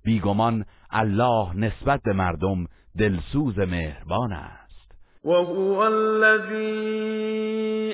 بیگمان 0.03 0.65
الله 0.89 1.53
نسبت 1.55 2.01
به 2.03 2.13
مردم 2.13 2.65
دلسوز 2.97 3.59
مهربان 3.59 4.33
است. 4.33 4.64
وهو 5.25 5.87
الذي 5.87 7.15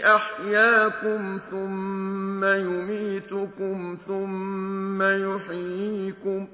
احیاكم 0.06 1.40
ثم 1.52 2.46
يميتكم 2.46 3.98
ثم 4.08 5.02
يحييكم 5.02 6.48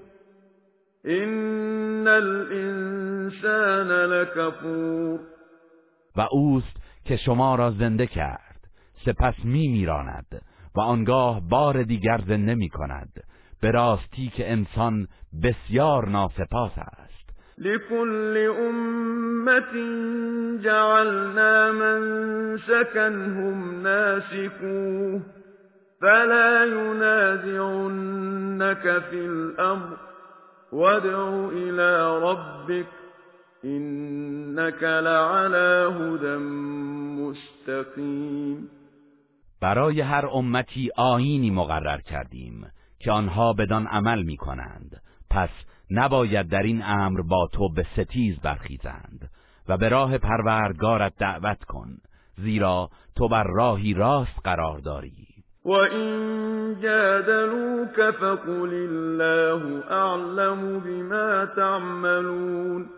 ان 1.05 2.07
الانسان 2.07 3.87
لكفور. 3.87 5.19
و 6.15 6.21
اوست 6.21 6.77
که 7.05 7.17
شما 7.17 7.55
را 7.55 7.71
زنده 7.71 8.05
کرد 8.07 8.67
سپس 9.05 9.35
می 9.43 9.67
میراند 9.67 10.41
و 10.75 10.81
آنگاه 10.81 11.41
بار 11.49 11.83
دیگر 11.83 12.21
زنده 12.27 12.55
می 12.55 12.69
کند 12.69 13.13
به 13.61 13.71
راستی 13.71 14.29
که 14.29 14.51
انسان 14.51 15.07
بسیار 15.43 16.09
ناسپاس 16.09 16.71
است. 16.77 17.06
لكل 17.57 18.37
امت 18.37 19.73
جعلنا 20.63 21.71
من 21.71 22.57
سکنهم 22.57 23.83
ناسكوه 23.83 25.21
فلا 26.01 26.65
ينازعنك 26.65 28.03
في 29.09 29.25
الامر 29.25 29.97
وادع 30.71 31.49
الى 31.51 32.19
ربك 32.19 32.87
اینک 33.63 34.83
لعلى 34.83 35.93
هدى 35.99 36.37
مستقیم 37.17 38.69
برای 39.61 40.01
هر 40.01 40.25
امتی 40.27 40.91
آینی 40.97 41.51
مقرر 41.51 42.01
کردیم 42.01 42.71
که 42.99 43.11
آنها 43.11 43.53
بدان 43.53 43.87
عمل 43.87 44.23
می 44.23 44.37
کنند 44.37 45.01
پس 45.29 45.49
نباید 45.91 46.47
در 46.47 46.63
این 46.63 46.83
امر 46.83 47.21
با 47.21 47.49
تو 47.53 47.69
به 47.69 47.85
ستیز 47.93 48.39
برخیزند 48.39 49.29
و 49.67 49.77
به 49.77 49.89
راه 49.89 50.17
پروردگارت 50.17 51.13
دعوت 51.19 51.63
کن 51.63 51.97
زیرا 52.37 52.89
تو 53.15 53.27
بر 53.27 53.43
راهی 53.43 53.93
راست 53.93 54.39
قرار 54.43 54.79
داری. 54.79 55.27
و 55.65 55.71
این 55.71 56.81
جادلوک 56.81 58.11
فقل 58.11 58.73
الله 58.73 59.85
اعلم 59.91 60.79
بما 60.79 61.45
تعملون 61.55 62.89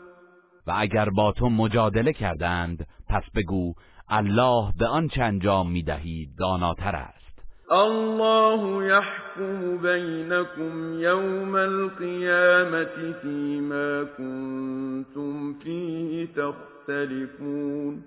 و 0.67 0.73
اگر 0.77 1.09
با 1.09 1.31
تو 1.31 1.49
مجادله 1.49 2.13
کردند 2.13 2.87
پس 3.09 3.23
بگو 3.35 3.73
الله 4.09 4.73
به 4.79 4.87
آنچه 4.87 5.23
انجام 5.23 5.71
می‌دهید 5.71 6.29
داناتر 6.39 6.95
است. 6.95 7.18
الله 7.71 8.85
یحکم 8.85 9.77
بینکم 9.77 10.99
یوم 10.99 11.55
القیامت 11.55 13.15
فیما 13.21 14.05
کنتم 14.17 15.53
فیه 15.63 16.27
تختلفون. 16.27 18.03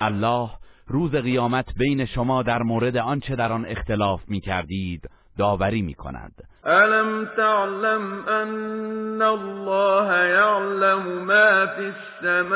الله 0.00 0.50
روز 0.86 1.10
قیامت 1.10 1.66
بین 1.78 2.04
شما 2.04 2.42
در 2.42 2.62
مورد 2.62 2.96
آنچه 2.96 3.36
در 3.36 3.52
آن 3.52 3.66
اختلاف 3.66 4.20
می 4.28 4.40
کردید 4.40 5.10
داوری 5.38 5.82
می 5.82 5.94
کند 5.94 6.32
الم 6.64 7.24
تعلم 7.36 8.28
ان 8.28 9.22
الله 9.22 10.28
يعلم 10.28 11.24
ما 11.26 11.66
في 11.66 11.92
السماء 12.22 12.50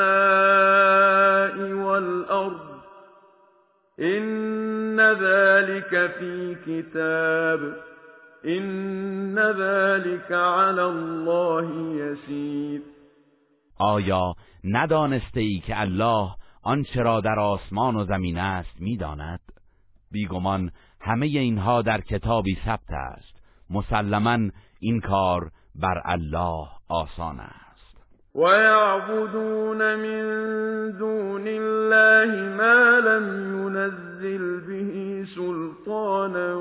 والارض 1.85 2.74
ان 3.99 4.99
ذلك 4.99 6.11
في 6.19 6.55
كتاب 6.65 7.75
ان 8.45 9.39
ذلك 9.39 10.31
على 10.31 10.81
الله 10.81 11.95
يسير 11.95 12.81
آیا 13.79 14.33
ندانسته 14.63 15.39
ای 15.39 15.59
که 15.67 15.81
الله 15.81 16.35
آنچه 16.63 17.01
را 17.01 17.21
در 17.21 17.39
آسمان 17.39 17.95
و 17.95 18.05
زمین 18.05 18.37
است 18.37 18.75
می‌داند؟ 18.79 19.39
بیگمان 20.11 20.71
همه 21.01 21.25
اینها 21.25 21.81
در 21.81 22.01
کتابی 22.01 22.57
ثبت 22.65 22.91
است. 22.91 23.35
مسلما 23.69 24.49
این 24.79 25.01
کار 25.01 25.51
بر 25.75 26.01
الله 26.05 26.67
آسان 26.89 27.39
است. 27.39 27.65
و 28.35 28.39
یعبدون 28.39 29.95
من 29.95 30.91
دون 30.91 31.47
الله 31.47 32.49
ما 32.49 32.99
لم 32.99 33.44
سلطانا 35.35 36.55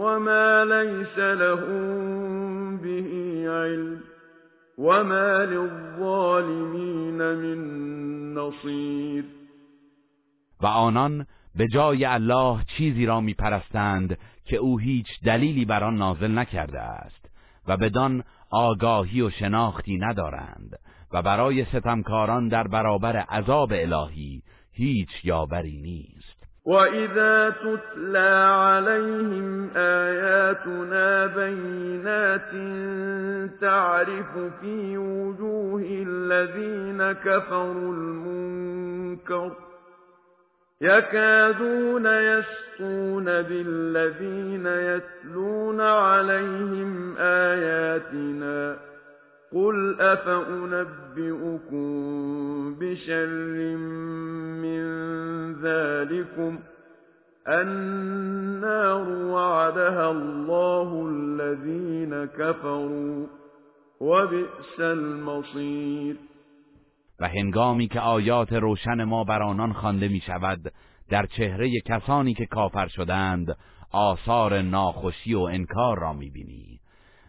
وما 0.00 0.64
ليس 0.64 1.18
لهم 1.18 2.76
به 2.76 3.04
علم 3.48 4.00
وما 4.78 5.44
للظالمین 5.44 7.22
من 7.22 8.34
نصیر 8.34 9.24
و 10.60 10.66
آنان 10.66 11.26
به 11.54 11.66
جای 11.66 12.04
الله 12.04 12.64
چیزی 12.64 13.06
را 13.06 13.20
میپرستند 13.20 14.18
که 14.44 14.56
او 14.56 14.78
هیچ 14.78 15.06
دلیلی 15.24 15.64
بر 15.64 15.84
آن 15.84 15.96
نازل 15.96 16.38
نکرده 16.38 16.80
است 16.80 17.30
و 17.68 17.76
بدان 17.76 18.24
آگاهی 18.50 19.22
و 19.22 19.30
شناختی 19.30 19.98
ندارند 19.98 20.78
و 21.12 21.22
برای 21.22 21.64
ستمکاران 21.64 22.48
در 22.48 22.68
برابر 22.68 23.16
عذاب 23.16 23.72
الهی 23.72 24.42
هیچ 24.72 25.24
یاوری 25.24 25.80
نیست. 25.80 26.17
وَإِذَا 26.68 27.50
تُتْلَى 27.50 28.32
عَلَيْهِمْ 28.60 29.70
آيَاتُنَا 29.76 31.26
بَيِّنَاتٍ 31.26 32.52
تَعْرِفُ 33.60 34.32
فِي 34.60 34.98
وُجُوهِ 34.98 35.82
الَّذِينَ 36.08 37.12
كَفَرُوا 37.12 37.92
الْمُنكَرَ 37.92 39.52
يَكَادُونَ 40.80 42.06
يَسْطُونَ 42.06 43.24
بِالَّذِينَ 43.24 44.66
يَتْلُونَ 44.66 45.80
عَلَيْهِمْ 45.80 47.16
آيَاتِنَا 47.18 48.87
قُلْ 49.52 50.00
أَفَأُنَبِّئُكُم 50.00 51.84
بِشَرٍّ 52.74 53.76
مِّن 54.64 54.82
ذَلِكُمْ 55.62 56.58
النَّارُ 57.48 59.08
وَعَدَهَا 59.08 60.10
اللَّهُ 60.10 61.08
الَّذِينَ 61.08 62.24
كَفَرُوا 62.24 63.26
وَبِئْسَ 64.00 64.80
الْمَصِيرُ 64.80 66.16
و 67.20 67.28
هنگامی 67.28 67.88
که 67.88 68.00
آیات 68.00 68.52
روشن 68.52 69.04
ما 69.04 69.24
بر 69.24 69.42
آنان 69.42 69.72
خوانده 69.72 70.08
می 70.08 70.20
شود 70.20 70.72
در 71.10 71.26
چهره 71.26 71.80
کسانی 71.86 72.34
که 72.34 72.46
کافر 72.46 72.88
شدند 72.88 73.56
آثار 73.92 74.62
ناخوشی 74.62 75.34
و 75.34 75.40
انکار 75.40 75.98
را 75.98 76.12
می 76.12 76.30
بینی 76.30 76.80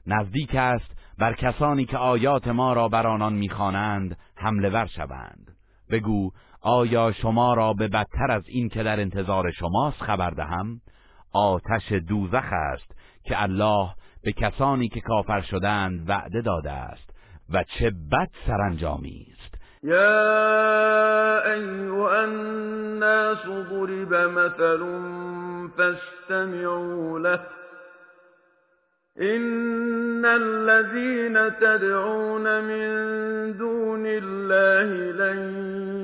نزدیک 0.07 0.55
است 0.55 0.99
بر 1.20 1.34
کسانی 1.34 1.86
که 1.86 1.97
آیات 1.97 2.47
ما 2.47 2.74
را 2.74 2.88
بر 2.88 3.07
آنان 3.07 3.34
می‌خوانند 3.34 4.17
حمله 4.36 4.70
ور 4.70 4.86
شوند. 4.86 5.55
بگو 5.91 6.32
آیا 6.61 7.11
شما 7.11 7.53
را 7.53 7.74
به 7.74 7.88
بدتر 7.88 8.32
از 8.32 8.43
این 8.47 8.70
که 8.70 8.84
در 8.84 8.99
انتظار 8.99 9.51
شماست 9.51 10.03
خبر 10.03 10.30
دهم؟ 10.30 10.82
آتش 11.34 11.91
دوزخ 11.91 12.53
است 12.53 12.95
که 13.24 13.43
الله 13.43 13.89
به 14.24 14.32
کسانی 14.32 14.89
که 14.89 15.01
کافر 15.01 15.41
شدند 15.41 16.09
وعده 16.09 16.41
داده 16.41 16.72
است 16.72 17.09
و 17.53 17.63
چه 17.63 17.91
بد 18.11 18.30
سرانجامی 18.47 19.28
است. 19.32 19.55
یا 19.84 21.43
ایها 21.53 22.22
الناس 22.22 23.45
ضرب 23.45 24.13
مثل 24.13 24.84
فاستمعوا 25.78 27.17
له 27.17 27.39
إن 29.22 30.26
الذين 30.26 31.59
تدعون 31.59 32.63
من 32.63 32.88
دون 33.57 34.03
الله 34.05 35.11
لن 35.11 35.39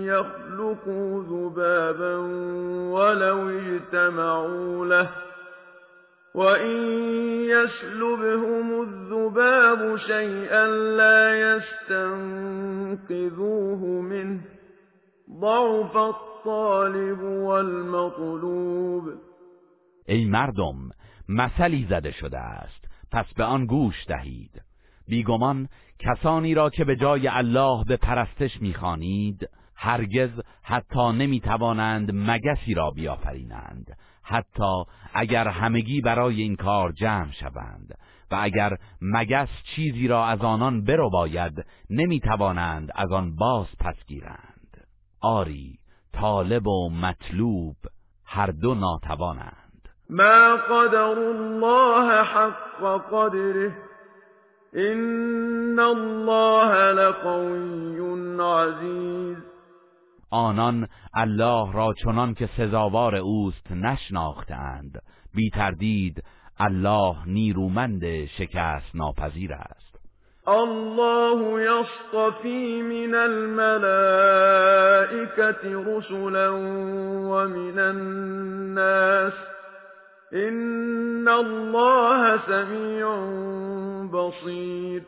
يخلقوا 0.03 1.23
ذبابا 1.23 2.17
ولو 2.91 3.49
اجتمعوا 3.49 4.85
له 4.85 5.09
وإن 6.35 6.77
يسلبهم 7.43 8.81
الذباب 8.81 9.97
شيئا 9.97 10.67
لا 10.97 11.55
يستنقذوه 11.55 13.21
منه 14.01 14.41
ضعف 15.39 15.97
الطالب 15.97 17.23
والمطلوب. 17.23 19.13
ای 20.07 20.25
مردم 20.25 20.75
مثلی 21.29 21.87
زده 21.89 22.11
شده 22.11 22.39
است. 22.39 22.84
پس 23.15 23.33
به 23.33 23.43
آن 23.43 23.65
گوش 23.65 24.05
دهید. 24.07 24.61
بیگمان 25.07 25.69
کسانی 25.99 26.53
را 26.53 26.69
که 26.69 26.85
به 26.85 26.95
جای 26.95 27.27
الله 27.27 27.83
به 27.83 27.97
پرستش 27.97 28.61
می‌خوانید 28.61 29.49
هرگز 29.75 30.29
حتی 30.63 31.11
نمی‌توانند 31.11 32.11
مگسی 32.13 32.73
را 32.73 32.91
بیافرینند. 32.91 33.97
حتی 34.23 34.83
اگر 35.13 35.47
همگی 35.47 36.01
برای 36.01 36.41
این 36.41 36.55
کار 36.55 36.91
جمع 36.91 37.31
شوند 37.31 37.97
و 38.31 38.37
اگر 38.41 38.77
مگس 39.01 39.49
چیزی 39.75 40.07
را 40.07 40.25
از 40.25 40.41
آنان 40.41 40.83
برو 40.83 41.09
باید 41.09 41.65
نمی‌توانند 41.89 42.89
از 42.95 43.11
آن 43.11 43.35
باز 43.35 43.67
پس 43.79 43.95
گیرند. 44.07 44.87
آری 45.21 45.79
طالب 46.13 46.67
و 46.67 46.89
مطلوب 46.89 47.75
هر 48.25 48.47
دو 48.47 48.75
ناتوانند. 48.75 49.64
ما 50.09 50.55
قدر 50.55 51.17
الله 51.17 52.23
حق 52.23 53.01
قدره 53.11 53.71
ان 54.75 55.79
الله 55.79 56.91
لقوی 56.91 57.85
عزیز 58.39 59.37
آنان 60.31 60.87
الله 61.13 61.73
را 61.73 61.93
چنان 62.03 62.33
که 62.33 62.49
سزاوار 62.57 63.15
اوست 63.15 63.71
نشناختند 63.71 65.01
بی 65.35 65.49
تردید 65.49 66.23
الله 66.59 67.15
نیرومند 67.25 68.25
شکست 68.25 68.95
ناپذیر 68.95 69.53
است. 69.53 69.95
الله 70.47 71.61
يصطفي 71.61 72.81
من 72.81 73.15
الملائكة 73.15 74.45
رسلا 75.97 76.49
ومن 77.29 77.79
الناس 77.79 79.33
این 80.31 81.27
الله 81.27 82.39
سمیع 82.47 83.05
بصیر 84.13 85.03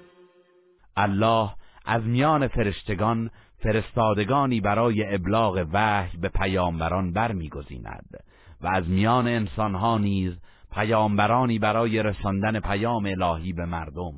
الله 0.97 1.49
از 1.85 2.03
میان 2.03 2.47
فرشتگان 2.47 3.29
فرستادگانی 3.63 4.61
برای 4.61 5.15
ابلاغ 5.15 5.67
وحی 5.73 6.17
به 6.17 6.29
پیامبران 6.29 7.13
برمیگزیند 7.13 8.23
و 8.61 8.67
از 8.67 8.89
میان 8.89 9.27
انسانها 9.27 9.97
نیز 9.97 10.33
پیامبرانی 10.71 11.59
برای 11.59 12.03
رساندن 12.03 12.59
پیام 12.59 13.05
الهی 13.05 13.53
به 13.53 13.65
مردم. 13.65 14.13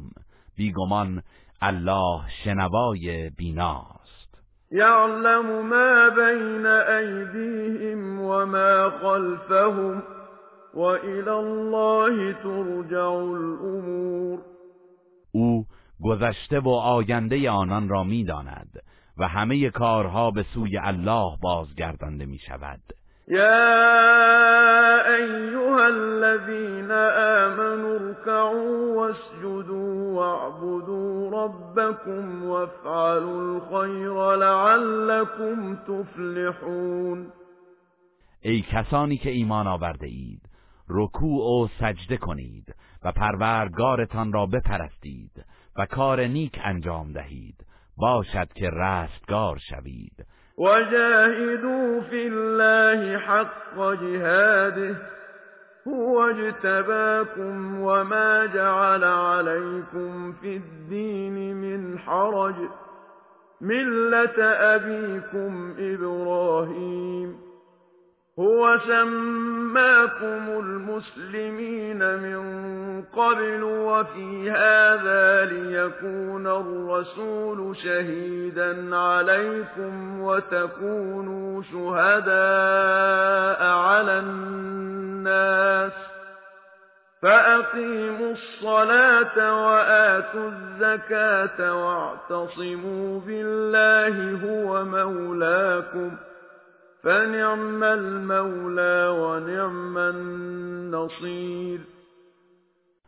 بیگمان 0.58 1.24
الله 1.62 2.22
شنوای 2.44 3.30
بیناست. 3.30 4.40
یعلم 4.72 5.68
ما 5.68 6.10
بین 6.10 6.66
ایدیهم 6.66 8.20
و 8.20 8.46
ما 8.46 8.90
خلفهم. 9.02 10.04
وإلى 10.74 11.32
الله 11.32 12.34
ترجع 12.34 13.10
الامور 13.10 14.40
او 15.32 15.66
گذشته 16.04 16.60
و 16.60 16.70
آینده 16.70 17.50
آنان 17.50 17.90
را 17.90 18.04
می‌داند 18.04 18.80
و 19.18 19.28
همه 19.28 19.70
کارها 19.70 20.32
به 20.32 20.46
سوی 20.54 20.78
الله 20.78 21.38
بازگردانده 21.42 22.26
می 22.26 22.38
شود 22.38 22.80
یا 23.28 23.46
ایها 25.16 25.86
الذین 25.86 26.92
آمنوا 26.92 28.00
اركعوا 28.00 28.96
واسجدوا 28.96 30.14
واعبدوا 30.14 31.30
ربكم 31.46 32.44
وافعلوا 32.44 33.42
الخير 33.42 34.36
لعلكم 34.36 35.76
تفلحون. 35.76 37.32
ای 38.42 38.62
کسانی 38.62 39.18
که 39.18 39.30
ایمان 39.30 39.68
آورده 39.68 40.08
اید 40.08 40.49
رکوع 40.90 41.64
و 41.64 41.68
سجده 41.80 42.18
کنید 42.18 42.76
و 43.04 43.12
پروردگارتان 43.12 44.34
را 44.34 44.46
بپرستید 44.46 45.46
و 45.78 45.86
کار 45.86 46.22
نیک 46.22 46.60
انجام 46.64 47.14
دهید. 47.14 47.66
باشد 47.98 48.48
که 48.56 48.70
رستگار 48.70 49.58
شوید. 49.70 50.26
وجاهدوا 50.58 52.02
فی 52.02 52.28
الله 52.28 53.18
حق 53.18 53.94
جهاده. 54.02 54.96
هو 55.88 56.18
اجتباكم 56.18 57.82
وما 57.82 58.48
جعل 58.48 59.04
عليكم 59.04 60.32
في 60.32 60.56
الدين 60.56 61.56
من 61.56 61.98
حرج. 61.98 62.56
ملة 63.62 64.44
أبيكم 64.76 65.76
إبراهيم. 65.80 67.49
هو 68.40 68.78
سماكم 68.88 70.60
المسلمين 70.60 71.98
من 71.98 72.40
قبل 73.04 73.64
وفي 73.64 74.52
هذا 74.52 75.46
ليكون 75.46 76.48
الرسول 76.48 77.78
شهيدا 77.78 78.96
عليكم 78.96 80.22
وتكونوا 80.22 81.62
شهداء 81.64 83.64
على 83.64 84.20
الناس 84.20 85.92
فأقيموا 87.22 88.32
الصلاة 88.32 89.66
وآتوا 89.66 90.50
الزكاة 90.50 91.86
واعتصموا 91.86 93.20
بالله 93.20 94.40
هو 94.46 94.86
مولاكم 94.86 96.12
فنعم 97.04 97.84
المولى 97.84 99.08
و 99.08 99.40
نعم 99.40 99.98
النصیر 99.98 101.82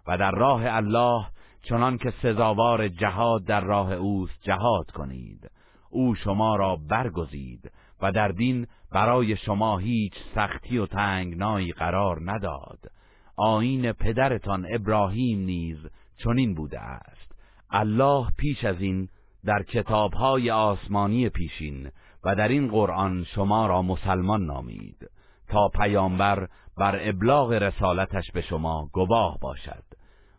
و 0.07 0.17
در 0.17 0.31
راه 0.31 0.61
الله 0.65 1.25
چنان 1.61 1.97
که 1.97 2.13
سزاوار 2.21 2.87
جهاد 2.87 3.45
در 3.45 3.61
راه 3.61 3.93
اوست 3.93 4.41
جهاد 4.41 4.91
کنید. 4.91 5.51
او 5.89 6.15
شما 6.15 6.55
را 6.55 6.75
برگزید 6.89 7.71
و 8.01 8.11
در 8.11 8.27
دین 8.27 8.67
برای 8.91 9.37
شما 9.37 9.77
هیچ 9.77 10.13
سختی 10.35 10.77
و 10.77 10.85
تنگنایی 10.85 11.71
قرار 11.71 12.31
نداد. 12.31 12.79
آین 13.37 13.91
پدرتان 13.91 14.67
ابراهیم 14.73 15.39
نیز 15.39 15.77
چنین 16.17 16.55
بوده 16.55 16.79
است. 16.79 17.31
الله 17.69 18.27
پیش 18.37 18.63
از 18.63 18.81
این 18.81 19.09
در 19.45 19.63
کتابهای 19.63 20.51
آسمانی 20.51 21.29
پیشین 21.29 21.91
و 22.23 22.35
در 22.35 22.47
این 22.47 22.67
قرآن 22.67 23.23
شما 23.23 23.67
را 23.67 23.81
مسلمان 23.81 24.45
نامید 24.45 25.09
تا 25.47 25.67
پیامبر 25.67 26.47
بر 26.77 27.09
ابلاغ 27.09 27.51
رسالتش 27.51 28.31
به 28.31 28.41
شما 28.41 28.89
گواه 28.93 29.37
باشد 29.41 29.83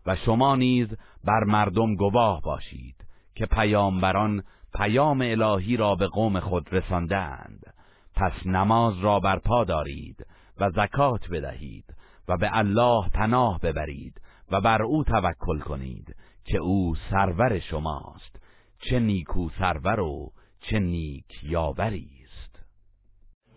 و 0.06 0.16
شما 0.16 0.56
نیز 0.56 0.88
بر 1.24 1.44
مردم 1.44 1.94
گواه 1.94 2.40
باشید 2.40 2.96
که 3.34 3.46
پیامبران 3.46 4.42
پیام 4.74 5.20
الهی 5.20 5.76
را 5.76 5.94
به 5.94 6.08
قوم 6.08 6.40
خود 6.40 6.68
رساندند. 6.72 7.74
پس 8.14 8.32
نماز 8.46 8.98
را 8.98 9.20
برپا 9.20 9.64
دارید 9.64 10.26
و 10.60 10.70
زکات 10.70 11.28
بدهید 11.28 11.84
و 12.28 12.36
به 12.36 12.58
الله 12.58 13.08
پناه 13.08 13.58
ببرید 13.58 14.20
و 14.50 14.60
بر 14.60 14.82
او 14.82 15.04
توکل 15.04 15.58
کنید 15.58 16.16
که 16.44 16.58
او 16.58 16.94
سرور 17.10 17.58
شماست. 17.58 18.42
چه 18.78 19.00
نیکو 19.00 19.48
سرور 19.58 20.00
و 20.00 20.32
چه 20.62 20.78
نیک 20.78 21.44
یاوری 21.44 22.10
است. 22.24 22.60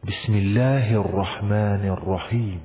بسم 0.08 0.34
الله 0.34 1.00
الرحمن 1.00 1.90
الرحیم. 1.90 2.62